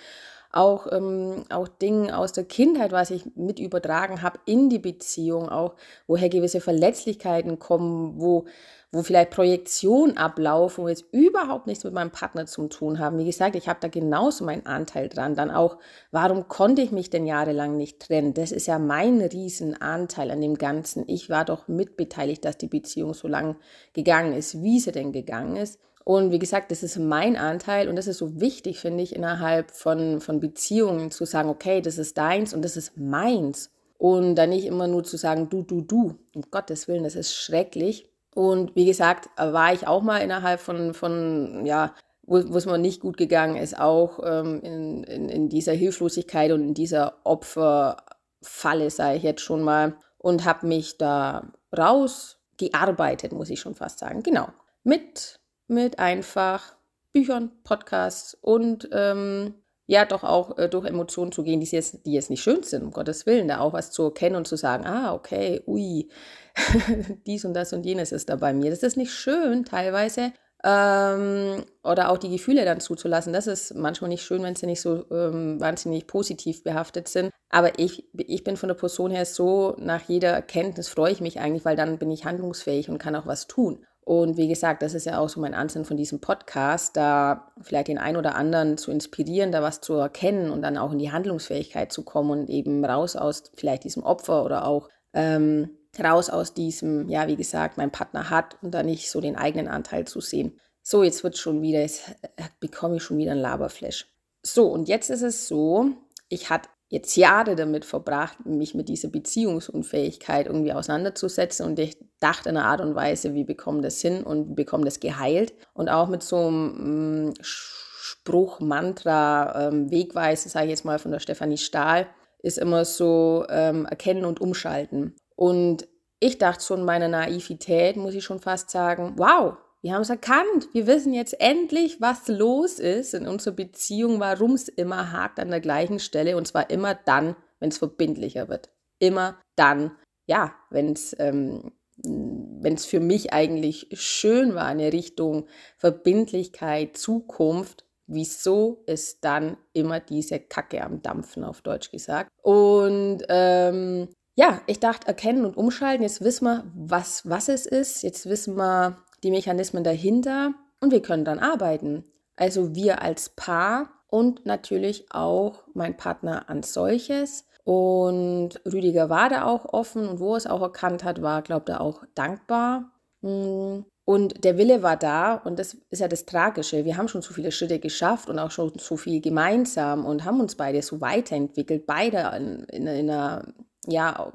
auch, 0.51 0.88
ähm, 0.92 1.46
auch 1.50 1.68
Dingen 1.68 2.12
aus 2.12 2.31
der 2.31 2.44
Kindheit, 2.44 2.92
was 2.92 3.12
ich 3.12 3.25
mit 3.36 3.60
übertragen 3.60 4.22
habe 4.22 4.40
in 4.46 4.69
die 4.69 4.80
Beziehung, 4.80 5.50
auch 5.50 5.75
woher 6.07 6.30
gewisse 6.30 6.62
Verletzlichkeiten 6.62 7.60
kommen, 7.60 8.19
wo 8.19 8.46
wo 8.92 9.04
vielleicht 9.04 9.30
Projektionen 9.30 10.18
ablaufen, 10.18 10.84
wo 10.84 10.88
jetzt 10.88 11.06
überhaupt 11.12 11.68
nichts 11.68 11.84
mit 11.84 11.94
meinem 11.94 12.10
Partner 12.10 12.48
zu 12.48 12.68
tun 12.68 12.98
haben. 12.98 13.19
Wie 13.19 13.25
gesagt, 13.25 13.56
ich 13.56 13.69
habe 13.69 13.80
da 13.81 13.88
genauso 13.88 14.44
meinen 14.44 14.66
Anteil 14.66 15.10
dran. 15.10 15.36
Dann 15.36 15.51
auch, 15.51 15.78
warum 16.12 16.48
konnte 16.48 16.81
ich 16.81 16.92
mich 16.92 17.12
denn 17.12 17.28
jahrelang 17.28 17.78
nicht 17.78 18.00
trennen? 18.00 18.34
Das 18.34 18.52
ist 18.52 18.66
ja 18.66 18.80
mein 18.80 19.22
Riesenanteil 19.22 20.31
an 20.31 20.42
dem 20.42 20.56
Ganzen. 20.56 21.04
Ich 21.07 21.30
war 21.30 21.45
doch 21.45 21.68
mitbeteiligt, 21.68 22.44
dass 22.44 22.57
die 22.57 22.68
Beziehung 22.68 23.13
so 23.13 23.28
lang 23.28 23.57
gegangen 23.94 24.34
ist, 24.34 24.63
wie 24.63 24.80
sie 24.80 24.92
denn 24.92 25.12
gegangen 25.12 25.56
ist. 25.56 25.80
Und 26.10 26.32
wie 26.32 26.40
gesagt, 26.40 26.72
das 26.72 26.82
ist 26.82 26.98
mein 26.98 27.36
Anteil 27.36 27.88
und 27.88 27.96
das 27.96 28.08
ist 28.08 28.18
so 28.18 28.42
wichtig, 28.42 28.80
finde 28.80 29.04
ich, 29.04 29.16
innerhalb 29.16 29.70
von, 29.70 30.22
von 30.22 30.40
Beziehungen 30.40 31.12
zu 31.12 31.24
sagen, 31.26 31.50
okay, 31.50 31.82
das 31.82 32.00
ist 32.00 32.18
deins 32.18 32.52
und 32.52 32.64
das 32.64 32.78
ist 32.78 32.98
meins. 32.98 33.70
Und 34.00 34.34
dann 34.34 34.50
nicht 34.50 34.66
immer 34.66 34.88
nur 34.88 35.04
zu 35.04 35.18
sagen, 35.18 35.50
du, 35.50 35.62
du, 35.62 35.82
du. 35.82 36.16
Um 36.34 36.42
Gottes 36.50 36.88
Willen, 36.88 37.04
das 37.04 37.14
ist 37.14 37.36
schrecklich. 37.36 38.10
Und 38.34 38.76
wie 38.76 38.88
gesagt, 38.88 39.30
war 39.38 39.72
ich 39.72 39.86
auch 39.86 40.02
mal 40.02 40.18
innerhalb 40.18 40.62
von, 40.62 40.96
von 40.96 41.64
ja, 41.68 41.94
wo, 42.24 42.38
es 42.38 42.66
mir 42.66 42.80
nicht 42.80 43.02
gut 43.02 43.18
gegangen 43.18 43.58
ist, 43.58 43.80
auch 43.80 44.20
ähm, 44.26 44.62
in, 44.64 45.04
in, 45.04 45.30
in 45.30 45.48
dieser 45.48 45.74
Hilflosigkeit 45.74 46.52
und 46.52 46.64
in 46.64 46.74
dieser 46.74 47.18
Opferfalle, 47.24 48.90
sage 48.90 49.18
ich 49.18 49.22
jetzt 49.22 49.42
schon 49.42 49.62
mal, 49.62 49.94
und 50.18 50.44
habe 50.44 50.66
mich 50.66 50.98
da 50.98 51.52
rausgearbeitet, 51.78 53.32
muss 53.32 53.52
ich 53.52 53.60
schon 53.60 53.76
fast 53.76 54.00
sagen. 54.00 54.24
Genau. 54.24 54.48
Mit, 54.84 55.39
mit 55.69 56.00
einfach 56.00 56.75
Büchern, 57.13 57.51
Podcasts 57.63 58.38
und 58.42 58.89
ähm, 58.92 59.56
ja, 59.89 60.06
doch 60.06 60.24
auch 60.24 60.60
äh, 60.60 60.69
durch 60.69 60.86
Emotionen 60.86 61.31
zu 61.31 61.44
gehen, 61.44 61.60
die 61.60 61.66
jetzt, 61.66 62.06
die 62.06 62.13
jetzt 62.13 62.30
nicht 62.30 62.44
schön 62.44 62.62
sind, 62.62 62.83
um 62.83 62.92
Gottes 62.92 63.25
Willen, 63.25 63.48
da 63.48 63.60
auch 63.60 63.74
was 63.74 63.89
zu 63.89 64.04
erkennen 64.04 64.36
und 64.36 64.48
zu 64.48 64.56
sagen, 64.56 64.86
ah, 64.86 65.13
okay, 65.16 65.63
ui, 65.66 66.10
dies 67.25 67.44
und 67.44 67.56
das 67.56 67.74
und 67.74 67.83
jenes 67.83 68.12
ist 68.12 68.30
da 68.30 68.36
bei 68.36 68.54
mir. 68.54 68.69
Das 68.69 68.83
ist 68.83 68.98
nicht 68.98 69.12
schön 69.12 69.66
teilweise. 69.66 70.31
Ähm, 70.63 71.66
oder 71.83 72.12
auch 72.12 72.19
die 72.19 72.30
Gefühle 72.30 72.66
dann 72.66 72.81
zuzulassen. 72.81 73.33
Das 73.33 73.48
ist 73.48 73.74
manchmal 73.74 74.10
nicht 74.10 74.24
schön, 74.24 74.44
wenn 74.44 74.56
sie 74.56 74.68
nicht 74.68 74.81
so 74.81 75.10
ähm, 75.10 75.60
wahnsinnig 75.60 76.06
positiv 76.06 76.63
behaftet 76.63 77.07
sind. 77.07 77.31
Aber 77.50 77.80
ich, 77.80 78.07
ich 78.13 78.44
bin 78.44 78.57
von 78.57 78.68
der 78.68 78.75
Person 78.75 79.10
her 79.10 79.25
so, 79.25 79.75
nach 79.80 80.04
jeder 80.07 80.30
Erkenntnis 80.30 80.90
freue 80.90 81.14
ich 81.14 81.21
mich 81.21 81.40
eigentlich, 81.40 81.66
weil 81.66 81.76
dann 81.78 81.97
bin 81.97 82.11
ich 82.11 82.26
handlungsfähig 82.26 82.90
und 82.90 82.99
kann 82.99 83.16
auch 83.16 83.26
was 83.26 83.47
tun. 83.47 83.85
Und 84.02 84.38
wie 84.38 84.48
gesagt, 84.48 84.82
das 84.82 84.94
ist 84.94 85.06
ja 85.06 85.20
auch 85.20 85.30
so 85.30 85.40
mein 85.40 85.54
Ansinnen 85.54 85.86
von 85.86 85.98
diesem 85.98 86.20
Podcast, 86.20 86.98
da 86.98 87.52
vielleicht 87.62 87.90
den 87.90 88.00
einen 88.00 88.18
oder 88.18 88.36
anderen 88.36 88.78
zu 88.78 88.92
inspirieren, 88.92 89.52
da 89.52 89.62
was 89.62 89.82
zu 89.82 89.94
erkennen 89.94 90.50
und 90.50 90.62
dann 90.62 90.78
auch 90.78 90.92
in 90.92 91.00
die 91.00 91.12
Handlungsfähigkeit 91.12 91.92
zu 91.92 92.04
kommen 92.04 92.32
und 92.32 92.50
eben 92.50 92.84
raus 92.84 93.16
aus 93.16 93.44
vielleicht 93.56 93.84
diesem 93.84 94.04
Opfer 94.04 94.44
oder 94.44 94.66
auch 94.66 94.90
ähm, 95.14 95.78
raus 95.98 96.30
aus 96.30 96.54
diesem, 96.54 97.08
ja, 97.10 97.28
wie 97.28 97.36
gesagt, 97.36 97.78
mein 97.78 97.92
Partner 97.92 98.30
hat 98.30 98.58
und 98.62 98.72
da 98.74 98.84
nicht 98.84 99.12
so 99.12 99.22
den 99.22 99.36
eigenen 99.36 99.68
Anteil 99.68 100.06
zu 100.06 100.22
sehen. 100.22 100.60
So, 100.82 101.04
jetzt 101.04 101.24
wird 101.24 101.38
schon 101.38 101.62
wieder, 101.62 101.82
jetzt 101.82 102.10
äh, 102.38 102.44
bekomme 102.60 102.98
ich 102.98 103.04
schon 103.04 103.18
wieder 103.18 103.32
ein 103.34 103.38
Laberflash. 103.38 104.08
So, 104.42 104.68
und 104.68 104.88
jetzt 104.88 105.10
ist 105.10 105.22
es 105.22 105.48
so, 105.48 105.92
ich 106.30 106.50
hatte 106.50 106.70
jetzt 106.90 107.16
Jahre 107.16 107.56
damit 107.56 107.86
verbracht, 107.86 108.46
mich 108.46 108.74
mit 108.74 108.90
dieser 108.90 109.10
Beziehungsunfähigkeit 109.10 110.48
irgendwie 110.48 110.74
auseinanderzusetzen 110.74 111.66
und 111.66 111.80
ich 111.80 111.98
dachte 112.19 112.50
in 112.50 112.58
einer 112.58 112.66
Art 112.66 112.81
und 112.81 112.96
Weise, 112.96 113.34
wie 113.36 113.44
bekomme 113.44 113.81
das 113.81 114.02
hin 114.02 114.24
und 114.24 114.56
bekomme 114.56 114.86
das 114.86 115.00
geheilt 115.00 115.54
und 115.74 115.88
auch 115.88 116.10
mit 116.10 116.24
so 116.24 116.48
einem 116.48 117.30
mm, 117.30 117.34
Spruch, 117.42 118.60
Mantra, 118.60 119.68
ähm, 119.68 119.92
Wegweise, 119.92 120.50
sage 120.50 120.66
ich 120.66 120.72
jetzt 120.72 120.86
mal 120.86 121.00
von 121.00 121.12
der 121.12 121.19
Stefanie 121.19 121.58
Stahl, 121.58 122.08
ist 122.42 122.58
immer 122.58 122.86
so 122.86 123.46
ähm, 123.50 123.86
erkennen 123.86 124.26
und 124.26 124.42
umschalten. 124.42 125.16
Und 125.36 125.88
ich 126.19 126.38
dachte 126.38 126.64
schon, 126.64 126.84
meine 126.84 127.08
Naivität, 127.08 127.98
muss 127.98 128.16
ich 128.16 128.24
schon 128.24 128.40
fast 128.40 128.72
sagen, 128.72 129.14
wow, 129.18 129.58
wir 129.81 129.94
haben 129.94 130.02
es 130.02 130.09
erkannt. 130.09 130.69
Wir 130.74 130.88
wissen 130.88 131.14
jetzt 131.14 131.40
endlich, 131.40 132.02
was 132.02 132.28
los 132.28 132.80
ist 132.80 133.14
in 133.14 133.28
unserer 133.28 133.56
Beziehung, 133.56 134.19
warum 134.19 134.54
es 134.54 134.68
immer 134.68 135.12
hakt 135.12 135.40
an 135.40 135.50
der 135.50 135.62
gleichen 135.62 136.00
Stelle. 136.00 136.36
Und 136.38 136.48
zwar 136.48 136.69
immer 136.69 136.95
dann, 136.95 137.36
wenn 137.59 137.69
es 137.69 137.78
verbindlicher 137.78 138.50
wird. 138.50 138.69
Immer 139.00 139.40
dann, 139.56 139.92
ja, 140.26 140.54
wenn 140.69 140.92
es 140.94 141.16
ähm, 141.19 141.71
wenn 142.04 142.76
es 142.76 142.86
für 142.86 143.00
mich 143.00 143.33
eigentlich 143.33 143.88
schön 143.94 144.56
war 144.56 144.71
in 144.71 144.80
Richtung 144.80 145.48
Verbindlichkeit, 145.78 146.98
Zukunft, 146.98 147.86
wieso 148.07 148.83
ist 148.86 149.24
dann 149.26 149.57
immer 149.74 150.00
diese 150.00 150.40
Kacke 150.40 150.83
am 150.83 151.02
Dampfen, 151.02 151.44
auf 151.44 151.62
Deutsch 151.62 151.92
gesagt. 151.92 152.30
Und 152.42 153.24
ähm, 153.30 154.09
ja, 154.36 154.62
ich 154.68 154.80
dachte, 154.80 155.07
erkennen 155.07 155.45
und 155.45 155.57
umschalten. 155.57 156.04
Jetzt 156.04 156.21
wissen 156.21 156.45
wir, 156.45 156.71
was, 156.74 157.30
was 157.30 157.50
es 157.50 157.66
ist. 157.66 158.04
Jetzt 158.04 158.28
wissen 158.28 158.56
wir 158.56 159.04
die 159.23 159.31
Mechanismen 159.31 159.83
dahinter 159.83 160.54
und 160.81 160.92
wir 160.92 161.02
können 161.02 161.26
dann 161.26 161.40
arbeiten. 161.40 162.06
Also 162.35 162.76
wir 162.76 163.02
als 163.02 163.30
Paar 163.30 163.90
und 164.07 164.45
natürlich 164.45 165.06
auch 165.11 165.64
mein 165.73 165.97
Partner 165.97 166.49
als 166.49 166.73
solches. 166.73 167.45
Und 167.64 168.61
Rüdiger 168.66 169.09
war 169.09 169.30
da 169.30 169.45
auch 169.45 169.66
offen 169.66 170.07
und 170.07 170.19
wo 170.19 170.33
er 170.33 170.38
es 170.38 170.47
auch 170.47 170.61
erkannt 170.61 171.04
hat, 171.04 171.21
war, 171.21 171.42
glaubt 171.42 171.69
er, 171.69 171.81
auch 171.81 172.04
dankbar. 172.16 172.92
Hm. 173.21 173.85
Und 174.06 174.44
der 174.44 174.57
Wille 174.57 174.81
war 174.81 174.97
da 174.97 175.35
und 175.35 175.59
das 175.59 175.78
ist 175.92 175.99
ja 175.99 176.07
das 176.07 176.26
Tragische. 176.26 176.83
Wir 176.83 176.97
haben 176.97 177.07
schon 177.07 177.21
so 177.21 177.31
viele 177.31 177.52
Schritte 177.52 177.78
geschafft 177.78 178.28
und 178.28 178.40
auch 178.40 178.49
schon 178.49 178.71
so 178.80 178.97
viel 178.97 179.21
gemeinsam 179.21 180.04
und 180.04 180.26
haben 180.26 180.40
uns 180.40 180.56
beide 180.56 180.81
so 180.81 180.99
weiterentwickelt, 180.99 181.85
beide 181.85 182.31
in, 182.35 182.64
in 182.69 182.88
einer, 182.88 183.54
ja, 183.85 184.33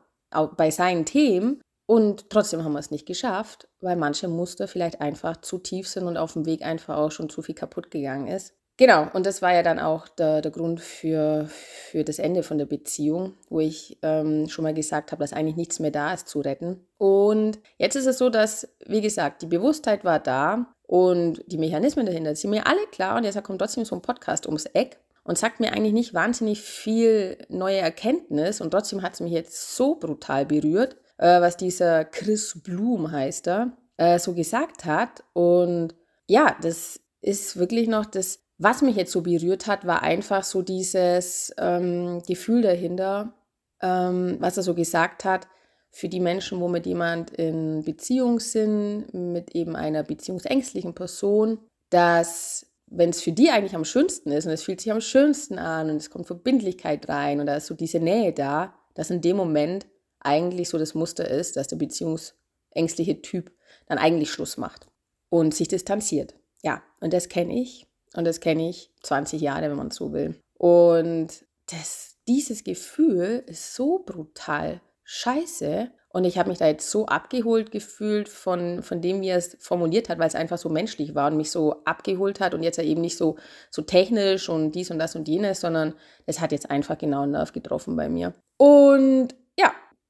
bei 0.56 0.70
seinen 0.70 1.04
Themen. 1.06 1.60
Und 1.86 2.30
trotzdem 2.30 2.64
haben 2.64 2.72
wir 2.72 2.78
es 2.78 2.90
nicht 2.90 3.06
geschafft, 3.06 3.68
weil 3.80 3.96
manche 3.96 4.28
Muster 4.28 4.68
vielleicht 4.68 5.00
einfach 5.00 5.38
zu 5.38 5.58
tief 5.58 5.86
sind 5.88 6.06
und 6.06 6.16
auf 6.16 6.32
dem 6.32 6.46
Weg 6.46 6.62
einfach 6.62 6.96
auch 6.96 7.10
schon 7.10 7.28
zu 7.28 7.42
viel 7.42 7.54
kaputt 7.54 7.90
gegangen 7.90 8.26
ist. 8.26 8.54
Genau, 8.76 9.06
und 9.12 9.24
das 9.24 9.40
war 9.40 9.54
ja 9.54 9.62
dann 9.62 9.78
auch 9.78 10.08
der, 10.08 10.42
der 10.42 10.50
Grund 10.50 10.80
für, 10.80 11.46
für 11.48 12.02
das 12.02 12.18
Ende 12.18 12.42
von 12.42 12.58
der 12.58 12.66
Beziehung, 12.66 13.34
wo 13.48 13.60
ich 13.60 13.98
ähm, 14.02 14.48
schon 14.48 14.64
mal 14.64 14.74
gesagt 14.74 15.12
habe, 15.12 15.22
dass 15.22 15.32
eigentlich 15.32 15.54
nichts 15.54 15.78
mehr 15.78 15.92
da 15.92 16.12
ist 16.12 16.28
zu 16.28 16.40
retten. 16.40 16.84
Und 16.98 17.60
jetzt 17.78 17.94
ist 17.94 18.06
es 18.06 18.18
so, 18.18 18.30
dass, 18.30 18.68
wie 18.84 19.00
gesagt, 19.00 19.42
die 19.42 19.46
Bewusstheit 19.46 20.04
war 20.04 20.18
da 20.18 20.74
und 20.88 21.44
die 21.46 21.58
Mechanismen 21.58 22.04
dahinter 22.04 22.34
sind 22.34 22.50
mir 22.50 22.66
alle 22.66 22.84
klar. 22.90 23.16
Und 23.16 23.22
jetzt 23.22 23.40
kommt 23.44 23.60
trotzdem 23.60 23.84
so 23.84 23.94
ein 23.94 24.02
Podcast 24.02 24.46
ums 24.46 24.66
Eck 24.66 24.98
und 25.22 25.38
sagt 25.38 25.60
mir 25.60 25.72
eigentlich 25.72 25.92
nicht 25.92 26.12
wahnsinnig 26.12 26.60
viel 26.60 27.38
neue 27.48 27.78
Erkenntnis. 27.78 28.60
Und 28.60 28.72
trotzdem 28.72 29.02
hat 29.02 29.14
es 29.14 29.20
mich 29.20 29.32
jetzt 29.32 29.76
so 29.76 29.94
brutal 29.94 30.46
berührt, 30.46 30.96
äh, 31.18 31.40
was 31.40 31.56
dieser 31.56 32.04
Chris 32.04 32.60
Blum 32.62 33.10
heißt 33.10 33.48
er, 33.48 33.76
äh, 33.96 34.18
so 34.18 34.34
gesagt 34.34 34.84
hat. 34.84 35.24
Und 35.32 35.94
ja, 36.26 36.56
das 36.60 37.00
ist 37.20 37.56
wirklich 37.56 37.88
noch 37.88 38.06
das 38.06 38.44
was 38.58 38.82
mich 38.82 38.96
jetzt 38.96 39.12
so 39.12 39.22
berührt 39.22 39.66
hat, 39.66 39.86
war 39.86 40.02
einfach 40.02 40.44
so 40.44 40.62
dieses 40.62 41.52
ähm, 41.58 42.22
Gefühl 42.26 42.62
dahinter, 42.62 43.34
ähm, 43.82 44.36
was 44.38 44.56
er 44.56 44.62
so 44.62 44.74
gesagt 44.74 45.24
hat, 45.24 45.48
für 45.90 46.08
die 46.08 46.20
Menschen, 46.20 46.60
wo 46.60 46.68
mit 46.68 46.86
jemand 46.86 47.30
in 47.30 47.84
Beziehung 47.84 48.40
sind, 48.40 49.12
mit 49.12 49.54
eben 49.54 49.76
einer 49.76 50.02
beziehungsängstlichen 50.02 50.94
Person, 50.94 51.58
dass 51.90 52.66
wenn 52.86 53.10
es 53.10 53.22
für 53.22 53.32
die 53.32 53.50
eigentlich 53.50 53.74
am 53.74 53.84
schönsten 53.84 54.30
ist 54.30 54.46
und 54.46 54.52
es 54.52 54.62
fühlt 54.62 54.80
sich 54.80 54.92
am 54.92 55.00
schönsten 55.00 55.58
an 55.58 55.90
und 55.90 55.96
es 55.96 56.10
kommt 56.10 56.26
Verbindlichkeit 56.26 57.08
rein 57.08 57.40
und 57.40 57.46
da 57.46 57.56
ist 57.56 57.66
so 57.66 57.74
diese 57.74 58.00
Nähe 58.00 58.32
da, 58.32 58.74
dass 58.94 59.10
in 59.10 59.20
dem 59.20 59.36
Moment 59.36 59.86
eigentlich 60.24 60.68
so 60.68 60.78
das 60.78 60.94
Muster 60.94 61.28
ist, 61.28 61.56
dass 61.56 61.68
der 61.68 61.76
beziehungsängstliche 61.76 63.22
Typ 63.22 63.52
dann 63.86 63.98
eigentlich 63.98 64.30
Schluss 64.30 64.56
macht 64.56 64.86
und 65.28 65.54
sich 65.54 65.68
distanziert. 65.68 66.34
Ja, 66.62 66.82
und 67.00 67.12
das 67.12 67.28
kenne 67.28 67.60
ich 67.60 67.86
und 68.14 68.24
das 68.24 68.40
kenne 68.40 68.68
ich 68.68 68.90
20 69.02 69.40
Jahre, 69.40 69.68
wenn 69.70 69.76
man 69.76 69.90
so 69.90 70.12
will. 70.12 70.34
Und 70.56 71.28
das, 71.70 72.16
dieses 72.26 72.64
Gefühl 72.64 73.44
ist 73.46 73.74
so 73.74 74.02
brutal 74.04 74.80
scheiße. 75.04 75.90
Und 76.08 76.24
ich 76.24 76.38
habe 76.38 76.48
mich 76.48 76.58
da 76.58 76.68
jetzt 76.68 76.90
so 76.90 77.06
abgeholt 77.06 77.72
gefühlt 77.72 78.28
von, 78.28 78.84
von 78.84 79.00
dem, 79.00 79.20
wie 79.20 79.28
er 79.28 79.36
es 79.36 79.56
formuliert 79.58 80.08
hat, 80.08 80.18
weil 80.20 80.28
es 80.28 80.36
einfach 80.36 80.58
so 80.58 80.68
menschlich 80.68 81.16
war 81.16 81.30
und 81.30 81.36
mich 81.36 81.50
so 81.50 81.82
abgeholt 81.84 82.38
hat 82.38 82.54
und 82.54 82.62
jetzt 82.62 82.78
eben 82.78 83.00
nicht 83.00 83.16
so, 83.16 83.36
so 83.70 83.82
technisch 83.82 84.48
und 84.48 84.72
dies 84.72 84.92
und 84.92 85.00
das 85.00 85.16
und 85.16 85.26
jenes, 85.26 85.60
sondern 85.60 85.94
es 86.26 86.40
hat 86.40 86.52
jetzt 86.52 86.70
einfach 86.70 86.96
genau 86.98 87.22
einen 87.22 87.32
Nerv 87.32 87.52
getroffen 87.52 87.96
bei 87.96 88.08
mir. 88.08 88.32
Und 88.58 89.34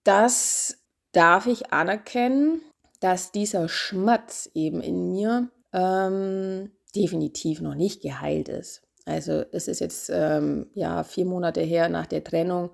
das 0.04 0.78
darf 1.12 1.46
ich 1.46 1.72
anerkennen, 1.72 2.60
dass 3.00 3.32
dieser 3.32 3.68
Schmerz 3.68 4.48
eben 4.54 4.80
in 4.80 5.12
mir 5.12 5.50
ähm, 5.72 6.70
definitiv 6.94 7.60
noch 7.60 7.74
nicht 7.74 8.02
geheilt 8.02 8.48
ist. 8.48 8.82
Also 9.04 9.44
es 9.52 9.68
ist 9.68 9.80
jetzt 9.80 10.10
ähm, 10.12 10.70
ja 10.74 11.04
vier 11.04 11.26
Monate 11.26 11.60
her 11.60 11.88
nach 11.88 12.06
der 12.06 12.24
Trennung 12.24 12.70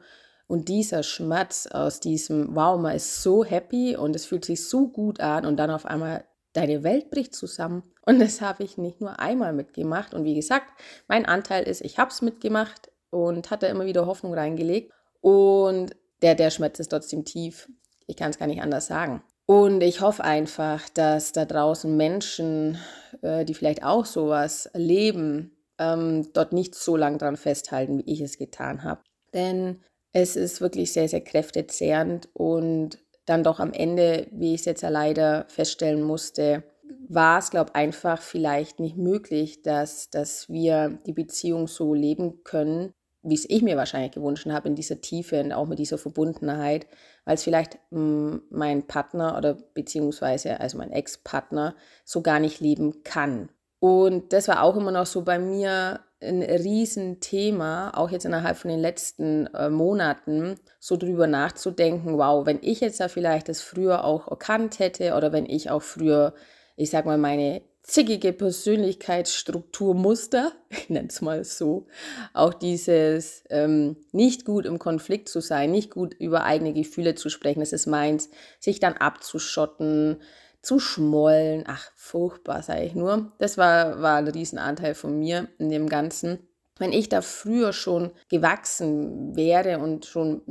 und 0.47 0.69
dieser 0.69 1.03
Schmerz 1.03 1.67
aus 1.67 2.01
diesem 2.01 2.55
Wow, 2.55 2.81
man 2.81 2.97
ist 2.97 3.23
so 3.23 3.45
happy 3.45 3.97
und 3.97 4.15
es 4.17 4.27
fühlt 4.27 4.45
sich 4.45 4.69
so 4.69 4.89
gut 4.89 5.21
an 5.21 5.47
und 5.47 5.57
dann 5.57 5.71
auf 5.71 5.87
einmal 5.87 6.25
deine 6.53 6.83
Welt 6.83 7.11
bricht 7.11 7.35
zusammen. 7.37 7.85
Und 8.05 8.19
das 8.19 8.41
habe 8.41 8.65
ich 8.65 8.77
nicht 8.77 9.01
nur 9.01 9.21
einmal 9.21 9.53
mitgemacht. 9.53 10.15
Und 10.15 10.25
wie 10.25 10.35
gesagt, 10.35 10.67
mein 11.07 11.27
Anteil 11.27 11.63
ist, 11.63 11.83
ich 11.83 11.99
habe 11.99 12.11
es 12.11 12.23
mitgemacht 12.23 12.91
und 13.11 13.53
hatte 13.53 13.67
immer 13.67 13.85
wieder 13.85 14.07
Hoffnung 14.07 14.35
reingelegt. 14.35 14.93
Und 15.21 15.95
der, 16.23 16.35
der 16.35 16.51
Schmerz 16.51 16.79
ist 16.79 16.89
trotzdem 16.89 17.25
tief. 17.25 17.69
Ich 18.07 18.17
kann 18.17 18.31
es 18.31 18.39
gar 18.39 18.47
nicht 18.47 18.63
anders 18.63 18.87
sagen. 18.87 19.23
Und 19.47 19.83
ich 19.83 20.01
hoffe 20.01 20.23
einfach, 20.23 20.89
dass 20.91 21.33
da 21.33 21.45
draußen 21.45 21.97
Menschen, 21.97 22.79
äh, 23.23 23.45
die 23.45 23.55
vielleicht 23.55 23.83
auch 23.83 24.05
sowas 24.05 24.67
erleben, 24.67 25.57
ähm, 25.79 26.33
dort 26.33 26.53
nicht 26.53 26.75
so 26.75 26.97
lange 26.97 27.19
dran 27.19 27.37
festhalten, 27.37 27.99
wie 27.99 28.13
ich 28.13 28.21
es 28.21 28.39
getan 28.39 28.85
habe. 28.85 29.03
Denn 29.35 29.81
es 30.13 30.37
ist 30.37 30.61
wirklich 30.61 30.93
sehr, 30.93 31.09
sehr 31.09 31.23
kräftezehrend 31.23 32.29
und 32.33 32.99
dann 33.27 33.45
doch 33.45 33.61
am 33.61 33.73
Ende, 33.73 34.27
wie 34.33 34.55
ich 34.55 34.61
es 34.61 34.67
jetzt 34.67 34.83
ja 34.83 34.89
leider 34.89 35.47
feststellen 35.49 36.03
musste, 36.03 36.65
war 37.09 37.39
es, 37.39 37.51
glaube 37.51 37.71
ich, 37.71 37.77
einfach 37.77 38.21
vielleicht 38.23 38.81
nicht 38.81 38.97
möglich, 38.97 39.63
dass, 39.63 40.11
dass 40.11 40.49
wir 40.49 40.99
die 41.07 41.13
Beziehung 41.13 41.67
so 41.67 41.95
leben 41.95 42.43
können, 42.45 42.93
wie 43.23 43.35
es 43.35 43.49
ich 43.49 43.63
mir 43.63 43.77
wahrscheinlich 43.77 44.13
gewünscht 44.13 44.47
habe, 44.47 44.69
in 44.69 44.75
dieser 44.75 45.01
Tiefe 45.01 45.41
und 45.41 45.53
auch 45.53 45.67
mit 45.67 45.79
dieser 45.79 45.99
Verbundenheit, 45.99 46.87
weil 47.25 47.35
es 47.35 47.45
vielleicht 47.45 47.79
mh, 47.91 47.99
hm, 47.99 48.43
mein 48.51 48.87
Partner 48.87 49.37
oder 49.37 49.55
beziehungsweise 49.75 50.61
also 50.61 50.79
mein 50.79 50.93
Ex-Partner 50.93 51.75
so 52.05 52.23
gar 52.23 52.39
nicht 52.41 52.61
leben 52.61 53.03
kann. 53.05 53.51
Und 53.79 54.33
das 54.33 54.49
war 54.49 54.63
auch 54.63 54.77
immer 54.77 54.93
noch 54.93 55.07
so 55.07 55.23
bei 55.23 55.39
mir 55.39 56.01
ein 56.23 56.43
Riesenthema, 56.43 57.93
auch 57.95 58.11
jetzt 58.11 58.27
innerhalb 58.27 58.59
von 58.59 58.71
den 58.71 58.81
letzten 58.81 59.47
äh, 59.55 59.71
Monaten, 59.71 60.57
so 60.79 60.97
drüber 60.97 61.27
nachzudenken, 61.27 62.19
wow, 62.19 62.45
wenn 62.45 62.59
ich 62.63 62.81
jetzt 62.81 63.01
ja 63.01 63.09
vielleicht 63.09 63.49
das 63.49 63.63
früher 63.63 64.05
auch 64.05 64.29
erkannt 64.29 64.79
hätte 64.79 65.15
oder 65.15 65.33
wenn 65.33 65.47
ich 65.47 65.71
auch 65.71 65.83
früher, 65.83 66.35
ich 66.77 66.91
sag 66.91 67.07
mal, 67.07 67.17
meine 67.17 67.63
zickige 67.91 68.33
Persönlichkeitsstrukturmuster, 68.33 70.53
ich 70.71 70.89
nenne 70.89 71.09
es 71.09 71.21
mal 71.21 71.43
so, 71.45 71.89
auch 72.33 72.55
dieses 72.55 73.43
ähm, 73.51 73.97
nicht 74.13 74.45
gut 74.45 74.65
im 74.65 74.79
Konflikt 74.79 75.29
zu 75.29 75.41
sein, 75.41 75.73
nicht 75.73 75.91
gut 75.91 76.15
über 76.15 76.45
eigene 76.45 76.73
Gefühle 76.73 77.17
zu 77.17 77.29
sprechen, 77.29 77.61
das 77.61 77.73
ist 77.73 77.87
meins, 77.87 78.31
sich 78.59 78.81
dann 78.81 78.95
abzuschotten, 78.95 80.23
zu 80.63 80.79
schmollen, 80.79 81.65
ach, 81.67 81.91
furchtbar, 81.97 82.63
sage 82.63 82.85
ich 82.85 82.95
nur. 82.95 83.33
Das 83.39 83.57
war, 83.57 84.03
war 84.03 84.19
ein 84.19 84.29
Riesenanteil 84.29 84.95
von 84.95 85.19
mir 85.19 85.49
in 85.59 85.71
dem 85.71 85.89
Ganzen. 85.89 86.39
Wenn 86.79 86.93
ich 86.93 87.09
da 87.09 87.23
früher 87.23 87.73
schon 87.73 88.11
gewachsen 88.29 89.35
wäre 89.37 89.79
und 89.79 90.05
schon 90.05 90.43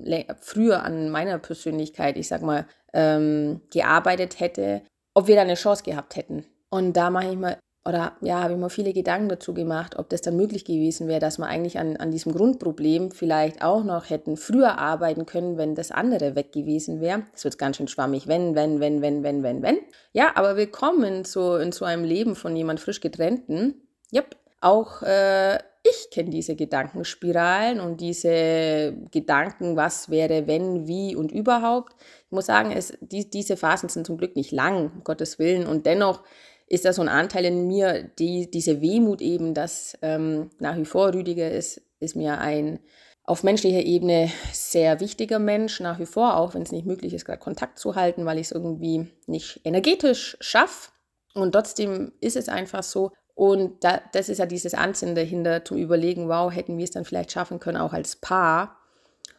früher 0.41 0.81
an 0.83 1.11
meiner 1.11 1.37
Persönlichkeit, 1.37 2.17
ich 2.17 2.27
sag 2.27 2.41
mal, 2.41 2.65
ähm, 2.91 3.61
gearbeitet 3.71 4.39
hätte, 4.39 4.81
ob 5.13 5.27
wir 5.27 5.35
da 5.35 5.41
eine 5.41 5.53
Chance 5.53 5.83
gehabt 5.83 6.15
hätten. 6.15 6.47
Und 6.69 6.93
da 6.93 7.09
mache 7.09 7.31
ich 7.31 7.37
mir, 7.37 7.57
oder 7.85 8.17
ja, 8.21 8.41
habe 8.43 8.53
ich 8.53 8.59
mir 8.59 8.69
viele 8.69 8.93
Gedanken 8.93 9.29
dazu 9.29 9.53
gemacht, 9.53 9.97
ob 9.97 10.09
das 10.09 10.21
dann 10.21 10.35
möglich 10.35 10.65
gewesen 10.65 11.07
wäre, 11.07 11.19
dass 11.19 11.39
wir 11.39 11.47
eigentlich 11.47 11.79
an, 11.79 11.97
an 11.97 12.11
diesem 12.11 12.33
Grundproblem 12.33 13.11
vielleicht 13.11 13.63
auch 13.63 13.83
noch 13.83 14.09
hätten 14.09 14.37
früher 14.37 14.77
arbeiten 14.77 15.25
können, 15.25 15.57
wenn 15.57 15.75
das 15.75 15.91
andere 15.91 16.35
weg 16.35 16.51
gewesen 16.51 17.01
wäre. 17.01 17.23
Das 17.31 17.43
wird 17.43 17.57
ganz 17.57 17.77
schön 17.77 17.87
schwammig. 17.87 18.27
Wenn, 18.27 18.53
wenn, 18.53 18.79
wenn, 18.79 19.01
wenn, 19.01 19.23
wenn, 19.23 19.43
wenn, 19.43 19.61
wenn. 19.63 19.79
Ja, 20.13 20.31
aber 20.35 20.57
willkommen 20.57 21.25
so 21.25 21.57
in 21.57 21.71
so 21.71 21.85
einem 21.85 22.03
Leben 22.03 22.35
von 22.35 22.55
jemand 22.55 22.79
frisch 22.79 23.01
getrennten. 23.01 23.81
Yep. 24.13 24.35
Auch 24.61 25.01
äh, 25.03 25.57
ich 25.83 26.09
kenne 26.11 26.29
diese 26.29 26.55
Gedankenspiralen 26.55 27.79
und 27.79 28.01
diese 28.01 28.93
Gedanken, 29.11 29.77
was 29.77 30.09
wäre, 30.09 30.45
wenn, 30.47 30.87
wie 30.87 31.15
und 31.15 31.31
überhaupt. 31.31 31.95
Ich 32.25 32.31
muss 32.31 32.47
sagen, 32.47 32.71
es, 32.71 32.97
die, 32.99 33.29
diese 33.29 33.55
Phasen 33.55 33.89
sind 33.89 34.05
zum 34.05 34.17
Glück 34.17 34.35
nicht 34.35 34.51
lang, 34.51 34.91
um 34.93 35.03
Gottes 35.03 35.39
Willen. 35.39 35.65
Und 35.65 35.85
dennoch 35.85 36.23
ist 36.69 36.85
da 36.85 36.93
so 36.93 37.01
ein 37.01 37.09
Anteil 37.09 37.45
in 37.45 37.67
mir, 37.67 38.03
die, 38.03 38.49
diese 38.49 38.79
Wehmut 38.79 39.21
eben, 39.21 39.53
dass 39.53 39.97
ähm, 40.01 40.51
nach 40.59 40.77
wie 40.77 40.85
vor 40.85 41.13
Rüdiger 41.13 41.49
ist, 41.49 41.81
ist 41.99 42.15
mir 42.15 42.37
ein 42.37 42.79
auf 43.23 43.43
menschlicher 43.43 43.81
Ebene 43.81 44.31
sehr 44.53 44.99
wichtiger 44.99 45.37
Mensch, 45.37 45.79
nach 45.79 45.99
wie 45.99 46.05
vor, 46.05 46.37
auch 46.37 46.53
wenn 46.53 46.63
es 46.63 46.71
nicht 46.71 46.87
möglich 46.87 47.13
ist, 47.13 47.25
gerade 47.25 47.39
Kontakt 47.39 47.77
zu 47.77 47.95
halten, 47.95 48.25
weil 48.25 48.39
ich 48.39 48.47
es 48.47 48.51
irgendwie 48.51 49.07
nicht 49.27 49.61
energetisch 49.63 50.37
schaffe. 50.39 50.91
Und 51.35 51.51
trotzdem 51.51 52.11
ist 52.21 52.35
es 52.35 52.49
einfach 52.49 52.81
so. 52.81 53.11
Und 53.35 53.83
da, 53.83 54.01
das 54.13 54.29
ist 54.29 54.39
ja 54.39 54.45
dieses 54.45 54.73
Ansinnen 54.73 55.15
dahinter, 55.15 55.63
zu 55.63 55.75
überlegen, 55.75 56.27
wow, 56.27 56.51
hätten 56.51 56.77
wir 56.77 56.83
es 56.83 56.91
dann 56.91 57.05
vielleicht 57.05 57.31
schaffen 57.31 57.59
können, 57.59 57.77
auch 57.77 57.93
als 57.93 58.15
Paar. 58.15 58.77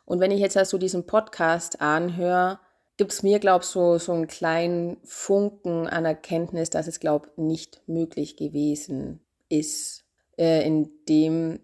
Und 0.04 0.20
wenn 0.20 0.30
ich 0.30 0.40
jetzt 0.40 0.56
also 0.56 0.78
diesen 0.78 1.06
Podcast 1.06 1.80
anhöre, 1.80 2.60
gibt 3.00 3.12
es 3.12 3.22
mir, 3.22 3.38
glaube 3.38 3.64
ich, 3.64 3.70
so, 3.70 3.96
so 3.96 4.12
einen 4.12 4.26
kleinen 4.26 4.98
Funken 5.04 5.86
an 5.86 6.04
Erkenntnis, 6.04 6.68
dass 6.68 6.86
es, 6.86 7.00
glaube 7.00 7.28
ich, 7.28 7.38
nicht 7.38 7.80
möglich 7.86 8.36
gewesen 8.36 9.20
ist, 9.48 10.04
äh, 10.36 10.66
in 10.66 10.90
dem 11.08 11.60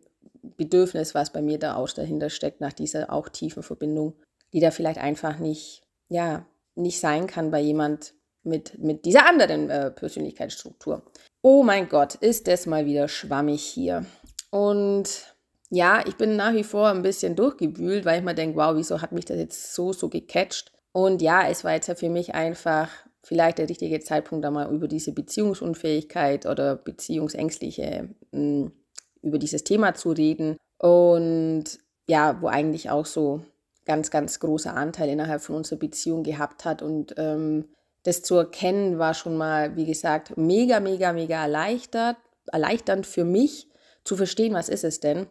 Bedürfnis, 0.56 1.14
was 1.14 1.34
bei 1.34 1.42
mir 1.42 1.58
da 1.58 1.76
auch 1.76 1.90
dahinter 1.90 2.30
steckt, 2.30 2.62
nach 2.62 2.72
dieser 2.72 3.12
auch 3.12 3.28
tiefen 3.28 3.62
Verbindung, 3.62 4.14
die 4.54 4.60
da 4.60 4.70
vielleicht 4.70 4.98
einfach 4.98 5.38
nicht, 5.38 5.82
ja, 6.08 6.46
nicht 6.74 7.00
sein 7.00 7.26
kann 7.26 7.50
bei 7.50 7.60
jemand 7.60 8.14
mit, 8.42 8.78
mit 8.78 9.04
dieser 9.04 9.28
anderen 9.28 9.68
äh, 9.68 9.90
Persönlichkeitsstruktur. 9.90 11.02
Oh 11.42 11.62
mein 11.62 11.90
Gott, 11.90 12.14
ist 12.14 12.48
das 12.48 12.64
mal 12.64 12.86
wieder 12.86 13.08
schwammig 13.08 13.60
hier. 13.60 14.06
Und 14.48 15.36
ja, 15.68 16.02
ich 16.06 16.16
bin 16.16 16.36
nach 16.36 16.54
wie 16.54 16.64
vor 16.64 16.88
ein 16.88 17.02
bisschen 17.02 17.36
durchgewühlt, 17.36 18.06
weil 18.06 18.20
ich 18.20 18.24
mir 18.24 18.34
denke, 18.34 18.56
wow, 18.56 18.74
wieso 18.74 19.02
hat 19.02 19.12
mich 19.12 19.26
das 19.26 19.36
jetzt 19.36 19.74
so, 19.74 19.92
so 19.92 20.08
gecatcht? 20.08 20.72
Und 20.96 21.20
ja, 21.20 21.46
es 21.46 21.62
war 21.62 21.74
jetzt 21.74 21.88
ja 21.88 21.94
für 21.94 22.08
mich 22.08 22.34
einfach 22.34 22.88
vielleicht 23.22 23.58
der 23.58 23.68
richtige 23.68 24.00
Zeitpunkt, 24.00 24.42
da 24.42 24.50
mal 24.50 24.72
über 24.72 24.88
diese 24.88 25.12
Beziehungsunfähigkeit 25.12 26.46
oder 26.46 26.74
Beziehungsängstliche, 26.74 28.08
hm, 28.32 28.72
über 29.20 29.38
dieses 29.38 29.62
Thema 29.62 29.92
zu 29.92 30.12
reden. 30.12 30.56
Und 30.78 31.64
ja, 32.08 32.40
wo 32.40 32.46
eigentlich 32.46 32.88
auch 32.88 33.04
so 33.04 33.42
ganz, 33.84 34.10
ganz 34.10 34.40
großer 34.40 34.74
Anteil 34.74 35.10
innerhalb 35.10 35.42
von 35.42 35.56
unserer 35.56 35.78
Beziehung 35.78 36.22
gehabt 36.22 36.64
hat. 36.64 36.80
Und 36.80 37.12
ähm, 37.18 37.68
das 38.04 38.22
zu 38.22 38.36
erkennen 38.36 38.98
war 38.98 39.12
schon 39.12 39.36
mal, 39.36 39.76
wie 39.76 39.84
gesagt, 39.84 40.38
mega, 40.38 40.80
mega, 40.80 41.12
mega 41.12 41.42
erleichtert, 41.42 42.16
erleichternd 42.46 43.06
für 43.06 43.24
mich 43.24 43.68
zu 44.02 44.16
verstehen, 44.16 44.54
was 44.54 44.70
ist 44.70 44.84
es 44.84 45.00
denn 45.00 45.26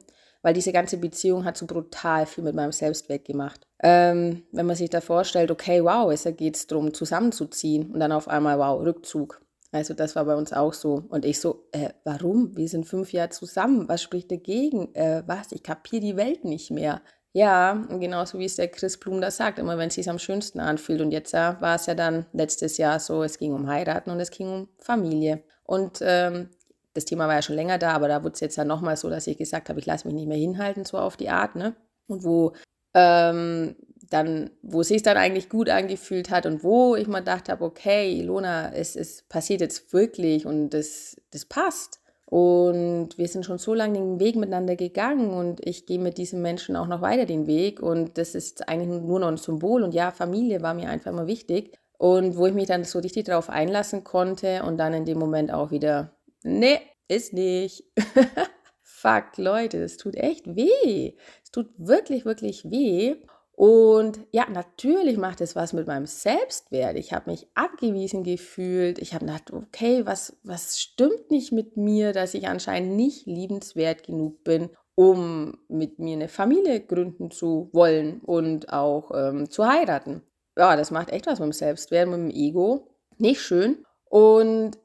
weil 0.45 0.53
diese 0.53 0.71
ganze 0.71 0.97
Beziehung 0.97 1.43
hat 1.43 1.57
so 1.57 1.65
brutal 1.65 2.27
viel 2.27 2.43
mit 2.43 2.53
meinem 2.53 2.71
Selbstwert 2.71 3.25
gemacht. 3.25 3.65
Ähm, 3.81 4.43
wenn 4.51 4.67
man 4.67 4.75
sich 4.75 4.91
da 4.91 5.01
vorstellt, 5.01 5.49
okay, 5.49 5.83
wow, 5.83 6.11
es 6.11 6.23
geht 6.37 6.71
darum, 6.71 6.93
zusammenzuziehen 6.93 7.89
und 7.91 7.99
dann 7.99 8.11
auf 8.11 8.27
einmal, 8.27 8.59
wow, 8.59 8.79
Rückzug. 8.79 9.41
Also 9.71 9.95
das 9.95 10.15
war 10.15 10.25
bei 10.25 10.35
uns 10.35 10.53
auch 10.53 10.73
so. 10.73 11.03
Und 11.09 11.25
ich 11.25 11.39
so, 11.39 11.65
äh, 11.71 11.89
warum? 12.03 12.55
Wir 12.55 12.67
sind 12.67 12.85
fünf 12.85 13.11
Jahre 13.11 13.29
zusammen. 13.29 13.89
Was 13.89 14.03
spricht 14.03 14.29
dagegen? 14.29 14.93
Äh, 14.93 15.23
was? 15.25 15.51
Ich 15.51 15.63
kapiere 15.63 16.01
die 16.01 16.15
Welt 16.15 16.45
nicht 16.45 16.69
mehr. 16.69 17.01
Ja, 17.33 17.83
genauso 17.89 18.37
wie 18.37 18.45
es 18.45 18.55
der 18.55 18.67
Chris 18.67 18.99
Blum 18.99 19.21
da 19.21 19.31
sagt, 19.31 19.57
immer 19.57 19.79
wenn 19.79 19.87
es 19.87 19.95
sich 19.95 20.11
am 20.11 20.19
schönsten 20.19 20.59
anfühlt. 20.59 21.01
Und 21.01 21.09
jetzt 21.09 21.33
äh, 21.33 21.59
war 21.59 21.73
es 21.73 21.87
ja 21.87 21.95
dann 21.95 22.27
letztes 22.33 22.77
Jahr 22.77 22.99
so, 22.99 23.23
es 23.23 23.39
ging 23.39 23.51
um 23.51 23.67
Heiraten 23.67 24.11
und 24.11 24.19
es 24.19 24.29
ging 24.29 24.47
um 24.47 24.67
Familie. 24.77 25.41
Und 25.63 26.01
ähm, 26.03 26.49
das 26.95 27.05
Thema 27.05 27.27
war 27.27 27.35
ja 27.35 27.41
schon 27.41 27.55
länger 27.55 27.77
da, 27.77 27.91
aber 27.91 28.07
da 28.07 28.23
wurde 28.23 28.33
es 28.33 28.39
jetzt 28.39 28.55
ja 28.55 28.65
nochmal 28.65 28.97
so, 28.97 29.09
dass 29.09 29.27
ich 29.27 29.37
gesagt 29.37 29.69
habe, 29.69 29.79
ich 29.79 29.85
lasse 29.85 30.07
mich 30.07 30.15
nicht 30.15 30.27
mehr 30.27 30.37
hinhalten, 30.37 30.85
so 30.85 30.97
auf 30.97 31.17
die 31.17 31.29
Art, 31.29 31.55
ne? 31.55 31.75
Und 32.07 32.23
wo 32.23 32.53
ähm, 32.93 33.75
dann, 34.09 34.51
wo 34.61 34.81
es 34.81 34.87
sich 34.87 35.03
dann 35.03 35.17
eigentlich 35.17 35.49
gut 35.49 35.69
angefühlt 35.69 36.29
hat 36.29 36.45
und 36.45 36.63
wo 36.63 36.95
ich 36.95 37.07
mal 37.07 37.19
gedacht 37.19 37.49
habe, 37.49 37.63
okay, 37.65 38.17
Ilona, 38.17 38.71
es, 38.73 38.95
es 38.95 39.23
passiert 39.23 39.61
jetzt 39.61 39.91
wirklich 39.93 40.45
und 40.45 40.69
das, 40.69 41.17
das 41.31 41.45
passt. 41.45 41.99
Und 42.27 43.17
wir 43.17 43.27
sind 43.27 43.45
schon 43.45 43.57
so 43.57 43.73
lange 43.73 43.99
den 43.99 44.19
Weg 44.19 44.35
miteinander 44.35 44.75
gegangen 44.75 45.31
und 45.31 45.65
ich 45.65 45.85
gehe 45.85 45.99
mit 45.99 46.17
diesem 46.17 46.41
Menschen 46.41 46.75
auch 46.75 46.87
noch 46.87 47.01
weiter 47.01 47.25
den 47.25 47.45
Weg. 47.45 47.81
Und 47.81 48.17
das 48.17 48.33
ist 48.33 48.67
eigentlich 48.67 49.01
nur 49.01 49.19
noch 49.19 49.27
ein 49.27 49.37
Symbol. 49.37 49.83
Und 49.83 49.93
ja, 49.93 50.11
Familie 50.11 50.61
war 50.61 50.73
mir 50.73 50.89
einfach 50.89 51.11
immer 51.11 51.27
wichtig. 51.27 51.77
Und 51.97 52.35
wo 52.35 52.47
ich 52.47 52.53
mich 52.53 52.67
dann 52.67 52.83
so 52.83 52.99
richtig 52.99 53.25
darauf 53.25 53.49
einlassen 53.49 54.03
konnte 54.03 54.63
und 54.63 54.77
dann 54.77 54.93
in 54.93 55.05
dem 55.05 55.19
Moment 55.19 55.53
auch 55.53 55.71
wieder 55.71 56.11
nee, 56.45 56.79
ist 57.07 57.33
nicht. 57.33 57.83
Fuck, 58.81 59.37
Leute, 59.37 59.83
es 59.83 59.97
tut 59.97 60.15
echt 60.15 60.55
weh. 60.55 61.13
Es 61.43 61.51
tut 61.51 61.67
wirklich, 61.77 62.25
wirklich 62.25 62.69
weh. 62.69 63.17
Und 63.51 64.19
ja, 64.31 64.49
natürlich 64.49 65.17
macht 65.17 65.39
es 65.39 65.55
was 65.55 65.71
mit 65.71 65.87
meinem 65.87 66.05
Selbstwert. 66.05 66.97
Ich 66.97 67.13
habe 67.13 67.31
mich 67.31 67.47
abgewiesen 67.53 68.23
gefühlt. 68.23 68.99
Ich 68.99 69.13
habe 69.13 69.25
gedacht, 69.25 69.53
okay, 69.53 70.05
was, 70.05 70.37
was 70.43 70.79
stimmt 70.79 71.31
nicht 71.31 71.51
mit 71.51 71.77
mir, 71.77 72.11
dass 72.11 72.33
ich 72.33 72.47
anscheinend 72.47 72.95
nicht 72.95 73.25
liebenswert 73.25 74.03
genug 74.03 74.43
bin, 74.43 74.69
um 74.95 75.57
mit 75.69 75.99
mir 75.99 76.15
eine 76.15 76.27
Familie 76.27 76.81
gründen 76.81 77.31
zu 77.31 77.69
wollen 77.71 78.19
und 78.21 78.73
auch 78.73 79.11
ähm, 79.15 79.49
zu 79.49 79.65
heiraten. 79.65 80.21
Ja, 80.57 80.75
das 80.75 80.91
macht 80.91 81.11
echt 81.11 81.27
was 81.27 81.39
mit 81.39 81.47
dem 81.47 81.53
Selbstwert, 81.53 82.09
mit 82.09 82.19
dem 82.19 82.29
Ego. 82.29 82.89
Nicht 83.17 83.41
schön. 83.41 83.85
Und 84.09 84.77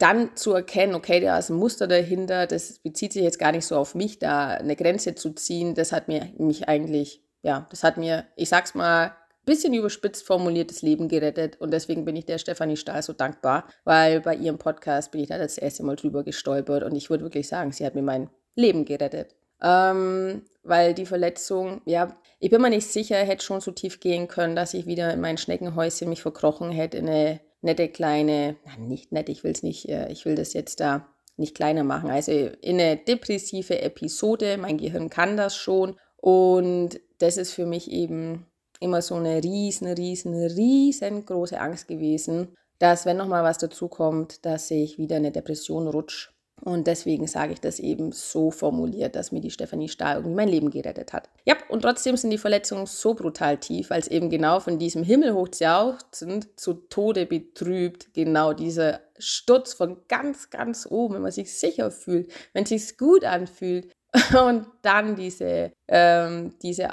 dann 0.00 0.34
zu 0.34 0.52
erkennen, 0.54 0.94
okay, 0.94 1.20
da 1.20 1.38
ist 1.38 1.50
ein 1.50 1.56
Muster 1.56 1.86
dahinter, 1.86 2.46
das 2.46 2.78
bezieht 2.78 3.12
sich 3.12 3.22
jetzt 3.22 3.38
gar 3.38 3.52
nicht 3.52 3.66
so 3.66 3.76
auf 3.76 3.94
mich, 3.94 4.18
da 4.18 4.48
eine 4.48 4.74
Grenze 4.74 5.14
zu 5.14 5.30
ziehen, 5.30 5.74
das 5.74 5.92
hat 5.92 6.08
mir 6.08 6.32
mich 6.38 6.68
eigentlich, 6.68 7.22
ja, 7.42 7.66
das 7.70 7.84
hat 7.84 7.98
mir, 7.98 8.26
ich 8.34 8.48
sag's 8.48 8.74
mal, 8.74 9.06
ein 9.06 9.44
bisschen 9.44 9.74
überspitzt 9.74 10.26
formuliertes 10.26 10.80
Leben 10.82 11.08
gerettet 11.08 11.60
und 11.60 11.70
deswegen 11.72 12.04
bin 12.04 12.16
ich 12.16 12.24
der 12.24 12.38
Stefanie 12.38 12.76
Stahl 12.76 13.02
so 13.02 13.12
dankbar, 13.12 13.66
weil 13.84 14.20
bei 14.20 14.34
ihrem 14.34 14.58
Podcast 14.58 15.12
bin 15.12 15.20
ich 15.20 15.28
da 15.28 15.36
das 15.36 15.58
erste 15.58 15.82
Mal 15.82 15.96
drüber 15.96 16.24
gestolpert 16.24 16.82
und 16.82 16.96
ich 16.96 17.10
würde 17.10 17.24
wirklich 17.24 17.48
sagen, 17.48 17.72
sie 17.72 17.84
hat 17.84 17.94
mir 17.94 18.02
mein 18.02 18.30
Leben 18.54 18.86
gerettet. 18.86 19.36
Ähm, 19.62 20.44
weil 20.62 20.94
die 20.94 21.04
Verletzung, 21.04 21.82
ja, 21.84 22.16
ich 22.38 22.50
bin 22.50 22.62
mir 22.62 22.70
nicht 22.70 22.86
sicher, 22.86 23.16
hätte 23.16 23.44
schon 23.44 23.60
so 23.60 23.70
tief 23.70 24.00
gehen 24.00 24.28
können, 24.28 24.56
dass 24.56 24.72
ich 24.72 24.86
wieder 24.86 25.12
in 25.12 25.20
mein 25.20 25.36
Schneckenhäuschen 25.36 26.08
mich 26.08 26.22
verkrochen 26.22 26.70
hätte 26.70 26.96
in 26.96 27.08
eine 27.08 27.40
nette 27.62 27.88
kleine, 27.88 28.56
nicht 28.78 29.12
nett, 29.12 29.28
ich 29.28 29.44
will 29.44 29.52
es 29.52 29.62
nicht, 29.62 29.88
äh, 29.88 30.10
ich 30.10 30.24
will 30.24 30.34
das 30.34 30.52
jetzt 30.52 30.80
da 30.80 31.08
nicht 31.36 31.54
kleiner 31.54 31.84
machen. 31.84 32.10
Also 32.10 32.32
in 32.32 32.80
eine 32.80 32.96
depressive 32.96 33.80
Episode, 33.80 34.58
mein 34.58 34.78
Gehirn 34.78 35.10
kann 35.10 35.36
das 35.36 35.56
schon 35.56 35.96
und 36.16 37.00
das 37.18 37.36
ist 37.36 37.52
für 37.52 37.66
mich 37.66 37.90
eben 37.90 38.46
immer 38.80 39.02
so 39.02 39.14
eine 39.14 39.42
riesen, 39.42 39.88
riesen, 39.88 40.34
riesengroße 40.34 41.60
Angst 41.60 41.88
gewesen, 41.88 42.56
dass 42.78 43.04
wenn 43.04 43.18
nochmal 43.18 43.44
was 43.44 43.58
dazu 43.58 43.88
kommt, 43.88 44.44
dass 44.46 44.70
ich 44.70 44.98
wieder 44.98 45.16
eine 45.16 45.32
Depression 45.32 45.86
rutsche 45.86 46.30
und 46.62 46.86
deswegen 46.86 47.26
sage 47.26 47.52
ich 47.52 47.60
das 47.60 47.78
eben 47.78 48.12
so 48.12 48.50
formuliert, 48.50 49.16
dass 49.16 49.32
mir 49.32 49.40
die 49.40 49.50
Stefanie 49.50 49.88
Stahl 49.88 50.16
irgendwie 50.16 50.34
mein 50.34 50.48
Leben 50.48 50.70
gerettet 50.70 51.12
hat. 51.12 51.28
Ja, 51.44 51.56
und 51.68 51.82
trotzdem 51.82 52.16
sind 52.16 52.30
die 52.30 52.38
Verletzungen 52.38 52.86
so 52.86 53.14
brutal 53.14 53.56
tief, 53.58 53.90
als 53.90 54.08
eben 54.08 54.30
genau 54.30 54.60
von 54.60 54.78
diesem 54.78 55.02
himmelhoch 55.02 55.48
jauchzend 55.58 56.48
zu 56.58 56.74
Tode 56.74 57.26
betrübt, 57.26 58.12
genau 58.14 58.52
dieser 58.52 59.00
Sturz 59.18 59.72
von 59.72 59.98
ganz, 60.08 60.50
ganz 60.50 60.86
oben, 60.90 61.14
wenn 61.14 61.22
man 61.22 61.32
sich 61.32 61.52
sicher 61.58 61.90
fühlt, 61.90 62.32
wenn 62.52 62.64
es 62.64 62.70
sich 62.70 62.98
gut 62.98 63.24
anfühlt. 63.24 63.92
Und 64.44 64.66
dann 64.82 65.14
diese, 65.14 65.72
ähm, 65.88 66.54
diese, 66.62 66.88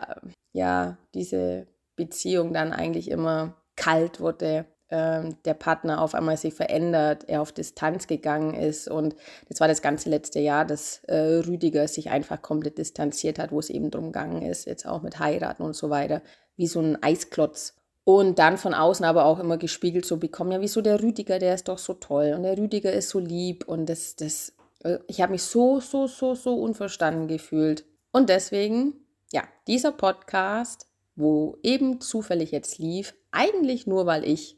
ja, 0.53 0.97
diese 1.15 1.67
Beziehung 1.95 2.53
dann 2.53 2.71
eigentlich 2.71 3.09
immer 3.09 3.55
kalt 3.75 4.19
wurde 4.19 4.65
ähm, 4.89 5.35
der 5.43 5.53
Partner 5.53 6.01
auf 6.01 6.15
einmal 6.15 6.37
sich 6.37 6.53
verändert, 6.53 7.25
er 7.27 7.41
auf 7.41 7.51
Distanz 7.51 8.07
gegangen 8.07 8.53
ist. 8.53 8.87
Und 8.87 9.15
das 9.49 9.59
war 9.59 9.67
das 9.67 9.81
ganze 9.81 10.09
letzte 10.09 10.39
Jahr, 10.39 10.65
dass 10.65 11.03
äh, 11.05 11.41
Rüdiger 11.45 11.87
sich 11.87 12.09
einfach 12.09 12.41
komplett 12.41 12.77
distanziert 12.77 13.39
hat, 13.39 13.51
wo 13.51 13.59
es 13.59 13.69
eben 13.69 13.91
drum 13.91 14.05
gegangen 14.05 14.41
ist, 14.41 14.65
jetzt 14.65 14.87
auch 14.87 15.01
mit 15.01 15.19
Heiraten 15.19 15.63
und 15.63 15.75
so 15.75 15.89
weiter, 15.89 16.21
wie 16.55 16.67
so 16.67 16.79
ein 16.79 17.01
Eisklotz. 17.03 17.75
Und 18.05 18.39
dann 18.39 18.57
von 18.57 18.73
außen 18.73 19.03
aber 19.03 19.25
auch 19.25 19.39
immer 19.39 19.57
gespiegelt 19.57 20.05
so 20.05 20.15
bekommen, 20.15 20.53
ja, 20.53 20.61
wieso 20.61 20.81
der 20.81 21.03
Rüdiger, 21.03 21.39
der 21.39 21.53
ist 21.53 21.67
doch 21.67 21.77
so 21.77 21.93
toll 21.93 22.33
und 22.33 22.43
der 22.43 22.57
Rüdiger 22.57 22.93
ist 22.93 23.09
so 23.09 23.19
lieb 23.19 23.67
und 23.67 23.87
das, 23.87 24.15
das, 24.15 24.53
äh, 24.83 24.99
ich 25.07 25.19
habe 25.19 25.33
mich 25.33 25.43
so, 25.43 25.81
so, 25.81 26.07
so, 26.07 26.33
so 26.33 26.55
unverstanden 26.55 27.27
gefühlt. 27.27 27.83
Und 28.13 28.29
deswegen, 28.29 28.93
ja, 29.33 29.43
dieser 29.67 29.91
Podcast, 29.91 30.87
wo 31.17 31.57
eben 31.63 31.99
zufällig 31.99 32.51
jetzt 32.51 32.77
lief, 32.77 33.13
eigentlich 33.31 33.87
nur, 33.87 34.05
weil 34.05 34.23
ich 34.23 34.56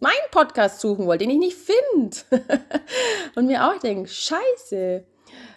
meinen 0.00 0.30
Podcast 0.30 0.80
suchen 0.80 1.06
wollte, 1.06 1.24
den 1.24 1.30
ich 1.30 1.38
nicht 1.38 1.56
finde. 1.56 2.16
und 3.36 3.46
mir 3.46 3.66
auch 3.68 3.78
denke, 3.78 4.08
scheiße, 4.08 5.04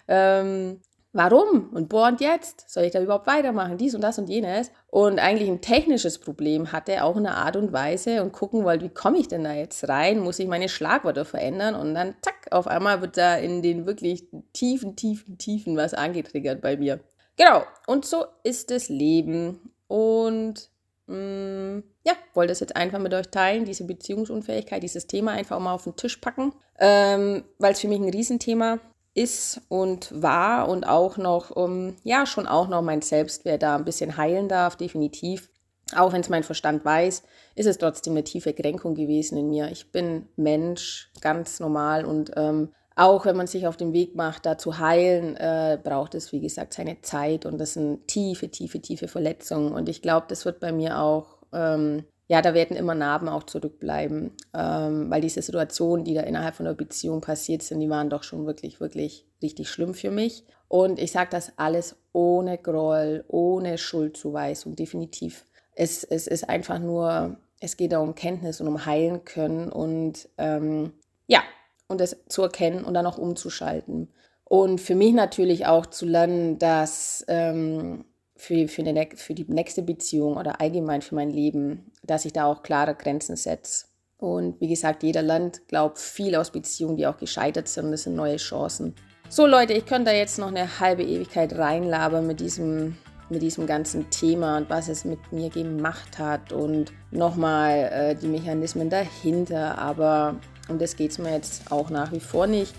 ähm, 0.08 0.80
warum? 1.12 1.70
Und 1.72 1.88
boah, 1.88 2.08
und 2.08 2.20
jetzt? 2.20 2.68
Soll 2.70 2.84
ich 2.84 2.92
da 2.92 3.02
überhaupt 3.02 3.26
weitermachen? 3.26 3.78
Dies 3.78 3.94
und 3.94 4.00
das 4.00 4.18
und 4.18 4.28
jenes. 4.28 4.70
Und 4.88 5.18
eigentlich 5.18 5.48
ein 5.48 5.60
technisches 5.60 6.18
Problem 6.18 6.72
hatte, 6.72 7.04
auch 7.04 7.16
in 7.16 7.26
einer 7.26 7.36
Art 7.36 7.56
und 7.56 7.72
Weise 7.72 8.22
und 8.22 8.32
gucken 8.32 8.64
wollte, 8.64 8.86
wie 8.86 8.94
komme 8.94 9.18
ich 9.18 9.28
denn 9.28 9.44
da 9.44 9.52
jetzt 9.52 9.88
rein? 9.88 10.20
Muss 10.20 10.38
ich 10.38 10.48
meine 10.48 10.68
Schlagwörter 10.68 11.24
verändern? 11.24 11.74
Und 11.74 11.94
dann, 11.94 12.14
zack, 12.22 12.48
auf 12.50 12.66
einmal 12.66 13.00
wird 13.00 13.16
da 13.16 13.36
in 13.36 13.62
den 13.62 13.86
wirklich 13.86 14.24
tiefen, 14.52 14.96
tiefen, 14.96 15.38
tiefen 15.38 15.76
was 15.76 15.94
angetriggert 15.94 16.60
bei 16.60 16.76
mir. 16.76 17.00
Genau, 17.36 17.62
und 17.86 18.04
so 18.04 18.24
ist 18.42 18.70
das 18.70 18.88
Leben. 18.88 19.72
Und 19.88 20.70
mh, 21.06 21.16
mm, 21.16 21.82
ja, 22.04 22.12
wollte 22.34 22.50
das 22.50 22.60
jetzt 22.60 22.76
einfach 22.76 22.98
mit 22.98 23.14
euch 23.14 23.28
teilen, 23.28 23.64
diese 23.64 23.84
Beziehungsunfähigkeit, 23.84 24.82
dieses 24.82 25.06
Thema 25.06 25.32
einfach 25.32 25.58
mal 25.58 25.74
auf 25.74 25.84
den 25.84 25.96
Tisch 25.96 26.16
packen, 26.16 26.52
ähm, 26.78 27.44
weil 27.58 27.72
es 27.72 27.80
für 27.80 27.88
mich 27.88 28.00
ein 28.00 28.08
Riesenthema 28.08 28.78
ist 29.14 29.60
und 29.68 30.10
war 30.22 30.68
und 30.68 30.84
auch 30.84 31.16
noch, 31.16 31.50
um, 31.50 31.96
ja, 32.02 32.26
schon 32.26 32.46
auch 32.46 32.68
noch 32.68 32.82
mein 32.82 33.02
Selbstwert 33.02 33.62
da 33.62 33.76
ein 33.76 33.84
bisschen 33.84 34.16
heilen 34.16 34.48
darf, 34.48 34.76
definitiv. 34.76 35.50
Auch 35.94 36.12
wenn 36.12 36.22
es 36.22 36.30
mein 36.30 36.42
Verstand 36.42 36.84
weiß, 36.84 37.22
ist 37.54 37.66
es 37.66 37.78
trotzdem 37.78 38.14
eine 38.14 38.24
tiefe 38.24 38.54
Kränkung 38.54 38.94
gewesen 38.94 39.36
in 39.36 39.50
mir. 39.50 39.70
Ich 39.70 39.92
bin 39.92 40.28
Mensch, 40.36 41.10
ganz 41.20 41.60
normal 41.60 42.06
und 42.06 42.32
ähm, 42.36 42.70
auch 42.94 43.24
wenn 43.24 43.36
man 43.36 43.46
sich 43.46 43.66
auf 43.66 43.76
den 43.76 43.92
Weg 43.92 44.14
macht, 44.16 44.44
da 44.44 44.58
zu 44.58 44.78
heilen, 44.78 45.36
äh, 45.36 45.78
braucht 45.82 46.14
es, 46.14 46.32
wie 46.32 46.40
gesagt, 46.40 46.74
seine 46.74 47.00
Zeit 47.00 47.46
und 47.46 47.58
das 47.58 47.74
sind 47.74 48.06
tiefe, 48.06 48.50
tiefe, 48.50 48.80
tiefe 48.80 49.08
Verletzungen. 49.08 49.72
Und 49.72 49.88
ich 49.88 50.02
glaube, 50.02 50.26
das 50.28 50.44
wird 50.44 50.60
bei 50.60 50.72
mir 50.72 50.98
auch, 50.98 51.38
ähm, 51.52 52.04
ja, 52.28 52.40
da 52.40 52.54
werden 52.54 52.76
immer 52.76 52.94
Narben 52.94 53.28
auch 53.28 53.42
zurückbleiben, 53.42 54.30
ähm, 54.54 55.10
weil 55.10 55.20
diese 55.20 55.42
Situationen, 55.42 56.04
die 56.04 56.14
da 56.14 56.22
innerhalb 56.22 56.54
von 56.54 56.64
der 56.64 56.72
Beziehung 56.72 57.20
passiert 57.20 57.62
sind, 57.62 57.80
die 57.80 57.90
waren 57.90 58.08
doch 58.08 58.22
schon 58.22 58.46
wirklich, 58.46 58.80
wirklich 58.80 59.26
richtig 59.42 59.68
schlimm 59.68 59.92
für 59.92 60.10
mich. 60.10 60.44
Und 60.68 60.98
ich 60.98 61.12
sage 61.12 61.28
das 61.30 61.52
alles 61.58 61.96
ohne 62.12 62.56
Groll, 62.56 63.24
ohne 63.28 63.76
Schuldzuweisung, 63.76 64.76
definitiv. 64.76 65.44
Es, 65.74 66.04
es 66.04 66.26
ist 66.26 66.48
einfach 66.48 66.78
nur, 66.78 67.36
es 67.60 67.76
geht 67.76 67.92
da 67.92 67.98
um 67.98 68.14
Kenntnis 68.14 68.60
und 68.60 68.68
um 68.68 68.86
Heilen 68.86 69.24
können 69.24 69.70
und 69.70 70.28
ähm, 70.38 70.94
ja, 71.26 71.42
und 71.88 72.00
das 72.00 72.16
zu 72.28 72.42
erkennen 72.42 72.84
und 72.84 72.94
dann 72.94 73.06
auch 73.06 73.18
umzuschalten. 73.18 74.08
Und 74.44 74.80
für 74.80 74.94
mich 74.94 75.12
natürlich 75.12 75.66
auch 75.66 75.86
zu 75.86 76.06
lernen, 76.06 76.58
dass 76.58 77.24
ähm, 77.28 78.06
für, 78.36 78.68
für, 78.68 78.82
die, 78.82 79.08
für 79.16 79.34
die 79.34 79.44
nächste 79.48 79.82
Beziehung 79.82 80.36
oder 80.36 80.60
allgemein 80.60 81.02
für 81.02 81.14
mein 81.14 81.30
Leben, 81.30 81.92
dass 82.02 82.24
ich 82.24 82.32
da 82.32 82.46
auch 82.46 82.62
klare 82.62 82.94
Grenzen 82.94 83.36
setze. 83.36 83.86
Und 84.18 84.60
wie 84.60 84.68
gesagt, 84.68 85.02
jeder 85.02 85.22
Land 85.22 85.66
glaubt 85.66 85.98
viel 85.98 86.36
aus 86.36 86.50
Beziehungen, 86.50 86.96
die 86.96 87.06
auch 87.06 87.16
gescheitert 87.16 87.66
sind. 87.66 87.90
Das 87.90 88.04
sind 88.04 88.14
neue 88.14 88.36
Chancen. 88.36 88.94
So 89.28 89.46
Leute, 89.46 89.72
ich 89.72 89.86
könnte 89.86 90.10
da 90.10 90.16
jetzt 90.16 90.38
noch 90.38 90.48
eine 90.48 90.78
halbe 90.78 91.02
Ewigkeit 91.02 91.56
reinlabern 91.56 92.26
mit 92.26 92.38
diesem, 92.38 92.96
mit 93.30 93.42
diesem 93.42 93.66
ganzen 93.66 94.10
Thema 94.10 94.58
und 94.58 94.70
was 94.70 94.88
es 94.88 95.04
mit 95.04 95.32
mir 95.32 95.50
gemacht 95.50 96.18
hat 96.18 96.52
und 96.52 96.92
nochmal 97.10 97.90
äh, 97.92 98.14
die 98.14 98.28
Mechanismen 98.28 98.90
dahinter. 98.90 99.78
Aber 99.78 100.36
um 100.68 100.78
das 100.78 100.94
geht 100.94 101.10
es 101.12 101.18
mir 101.18 101.32
jetzt 101.32 101.72
auch 101.72 101.90
nach 101.90 102.12
wie 102.12 102.20
vor 102.20 102.46
nicht. 102.46 102.74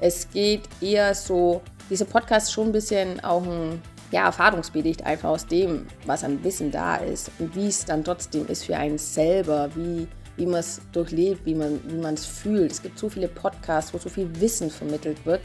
Es 0.00 0.30
geht 0.30 0.62
eher 0.80 1.14
so, 1.14 1.60
dieser 1.90 2.04
Podcast 2.04 2.48
ist 2.48 2.52
schon 2.52 2.68
ein 2.68 2.72
bisschen 2.72 3.22
auch 3.22 3.42
ein 3.42 3.82
ja, 4.10 4.26
Erfahrungsbericht 4.26 5.04
einfach 5.04 5.30
aus 5.30 5.46
dem, 5.46 5.86
was 6.04 6.24
an 6.24 6.42
Wissen 6.44 6.70
da 6.70 6.96
ist 6.96 7.30
und 7.38 7.54
wie 7.56 7.66
es 7.66 7.84
dann 7.84 8.04
trotzdem 8.04 8.46
ist 8.46 8.64
für 8.64 8.76
einen 8.76 8.98
selber, 8.98 9.68
wie, 9.74 10.06
wie 10.36 10.46
man 10.46 10.60
es 10.60 10.80
durchlebt, 10.92 11.44
wie 11.44 11.54
man 11.54 12.14
es 12.14 12.24
fühlt. 12.24 12.70
Es 12.70 12.82
gibt 12.82 12.98
so 12.98 13.08
viele 13.08 13.28
Podcasts, 13.28 13.92
wo 13.92 13.98
so 13.98 14.08
viel 14.08 14.28
Wissen 14.40 14.70
vermittelt 14.70 15.24
wird. 15.26 15.40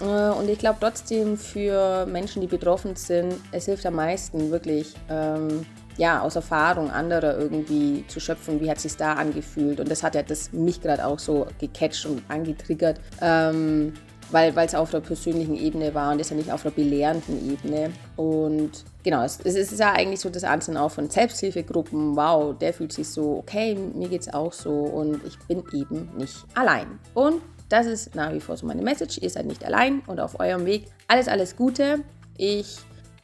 Äh, 0.00 0.30
und 0.30 0.48
ich 0.48 0.58
glaube 0.58 0.78
trotzdem 0.80 1.36
für 1.36 2.06
Menschen, 2.06 2.40
die 2.40 2.48
betroffen 2.48 2.96
sind, 2.96 3.34
es 3.52 3.66
hilft 3.66 3.86
am 3.86 3.94
meisten 3.94 4.50
wirklich, 4.50 4.94
ähm, 5.08 5.64
ja, 5.98 6.22
aus 6.22 6.36
Erfahrung 6.36 6.90
anderer 6.90 7.38
irgendwie 7.38 8.04
zu 8.08 8.18
schöpfen, 8.18 8.60
wie 8.60 8.70
hat 8.70 8.80
sich 8.80 8.96
da 8.96 9.12
angefühlt. 9.14 9.78
Und 9.78 9.90
das 9.90 10.02
hat 10.02 10.14
ja 10.14 10.22
das 10.22 10.52
mich 10.52 10.80
gerade 10.80 11.06
auch 11.06 11.18
so 11.18 11.46
gecatcht 11.58 12.06
und 12.06 12.22
angetriggert. 12.28 12.98
Ähm, 13.20 13.92
weil 14.32 14.56
es 14.56 14.74
auf 14.74 14.90
der 14.90 15.00
persönlichen 15.00 15.54
Ebene 15.54 15.94
war 15.94 16.12
und 16.12 16.20
ist 16.20 16.30
ja 16.30 16.36
nicht 16.36 16.50
auf 16.50 16.62
der 16.62 16.70
belehrenden 16.70 17.50
Ebene. 17.50 17.92
Und 18.16 18.70
genau, 19.02 19.22
es, 19.22 19.40
es 19.44 19.54
ist 19.54 19.78
ja 19.78 19.92
eigentlich 19.92 20.20
so 20.20 20.30
das 20.30 20.44
Ansinnen 20.44 20.80
auch 20.80 20.90
von 20.90 21.10
Selbsthilfegruppen. 21.10 22.16
Wow, 22.16 22.56
der 22.58 22.72
fühlt 22.72 22.92
sich 22.92 23.08
so, 23.08 23.38
okay, 23.38 23.74
mir 23.74 24.08
geht 24.08 24.22
es 24.22 24.32
auch 24.32 24.52
so 24.52 24.70
und 24.70 25.20
ich 25.26 25.38
bin 25.46 25.62
eben 25.72 26.10
nicht 26.16 26.44
allein. 26.54 26.98
Und 27.14 27.42
das 27.68 27.86
ist 27.86 28.14
nach 28.14 28.32
wie 28.32 28.40
vor 28.40 28.56
so 28.56 28.66
meine 28.66 28.82
Message. 28.82 29.18
Ihr 29.18 29.30
seid 29.30 29.46
nicht 29.46 29.64
allein 29.64 30.02
und 30.06 30.20
auf 30.20 30.38
eurem 30.38 30.66
Weg. 30.66 30.86
Alles, 31.08 31.28
alles 31.28 31.56
Gute. 31.56 32.00
Ich 32.36 32.78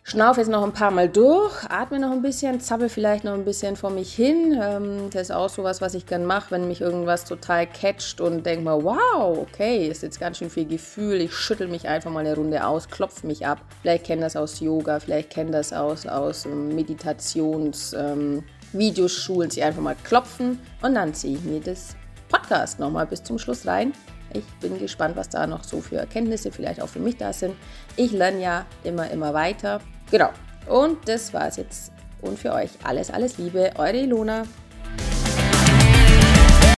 Schnaufe 0.09 0.41
jetzt 0.41 0.49
noch 0.49 0.65
ein 0.65 0.73
paar 0.73 0.91
Mal 0.91 1.11
durch, 1.11 1.65
atme 1.69 1.99
noch 1.99 2.13
ein 2.13 2.23
bisschen, 2.23 2.61
zappel 2.61 2.89
vielleicht 2.89 3.25
noch 3.25 3.35
ein 3.35 3.45
bisschen 3.45 3.77
vor 3.77 3.91
mich 3.91 4.15
hin. 4.15 4.59
Ähm, 4.59 5.11
das 5.11 5.25
ist 5.25 5.33
auch 5.33 5.51
sowas, 5.51 5.83
was 5.83 5.93
ich 5.93 6.07
gern 6.07 6.25
mache, 6.25 6.51
wenn 6.51 6.67
mich 6.67 6.81
irgendwas 6.81 7.27
total 7.27 7.67
catcht 7.67 8.23
und 8.23 8.47
denke 8.47 8.65
mal, 8.65 8.83
wow, 8.83 9.37
okay, 9.37 9.87
ist 9.87 10.03
jetzt 10.03 10.19
ganz 10.19 10.39
schön 10.39 10.49
viel 10.49 10.65
Gefühl. 10.65 11.21
Ich 11.21 11.35
schüttel 11.35 11.69
mich 11.69 11.87
einfach 11.87 12.11
mal 12.11 12.21
eine 12.21 12.35
Runde 12.35 12.67
aus, 12.67 12.89
klopfe 12.89 13.27
mich 13.27 13.47
ab. 13.47 13.61
Vielleicht 13.83 14.07
kennt 14.07 14.23
das 14.23 14.35
aus 14.35 14.61
Yoga, 14.61 14.99
vielleicht 14.99 15.29
kennt 15.29 15.53
das 15.53 15.75
aus, 15.75 16.07
aus 16.07 16.47
Meditations, 16.47 17.93
ähm, 17.93 18.45
Videoschulen, 18.73 19.51
sie 19.51 19.63
einfach 19.63 19.83
mal 19.83 19.97
klopfen 20.05 20.59
und 20.81 20.95
dann 20.95 21.13
ziehe 21.13 21.37
ich 21.37 21.45
mir 21.45 21.61
das 21.61 21.97
Podcast 22.31 22.81
nochmal 22.81 23.05
bis 23.05 23.23
zum 23.25 23.39
Schluss 23.39 23.67
rein. 23.67 23.93
Ich 24.33 24.45
bin 24.61 24.79
gespannt, 24.79 25.17
was 25.17 25.29
da 25.29 25.47
noch 25.47 25.65
so 25.65 25.83
für 25.83 25.97
Erkenntnisse 25.97 26.51
vielleicht 26.51 26.81
auch 26.81 26.89
für 26.89 26.99
mich 26.99 27.19
da 27.19 27.35
sind. 27.35 27.55
Ich 27.97 28.13
lerne 28.13 28.41
ja 28.41 28.67
immer, 28.85 29.11
immer 29.11 29.35
weiter. 29.35 29.81
Genau. 30.11 30.31
Und 30.67 31.09
das 31.09 31.33
war 31.33 31.49
es 31.49 31.57
jetzt. 31.57 31.93
Und 32.21 32.39
für 32.39 32.53
euch 32.53 32.71
alles, 32.85 33.11
alles 33.11 33.39
Liebe. 33.39 33.73
Eure 33.77 33.97
Ilona. 33.97 34.45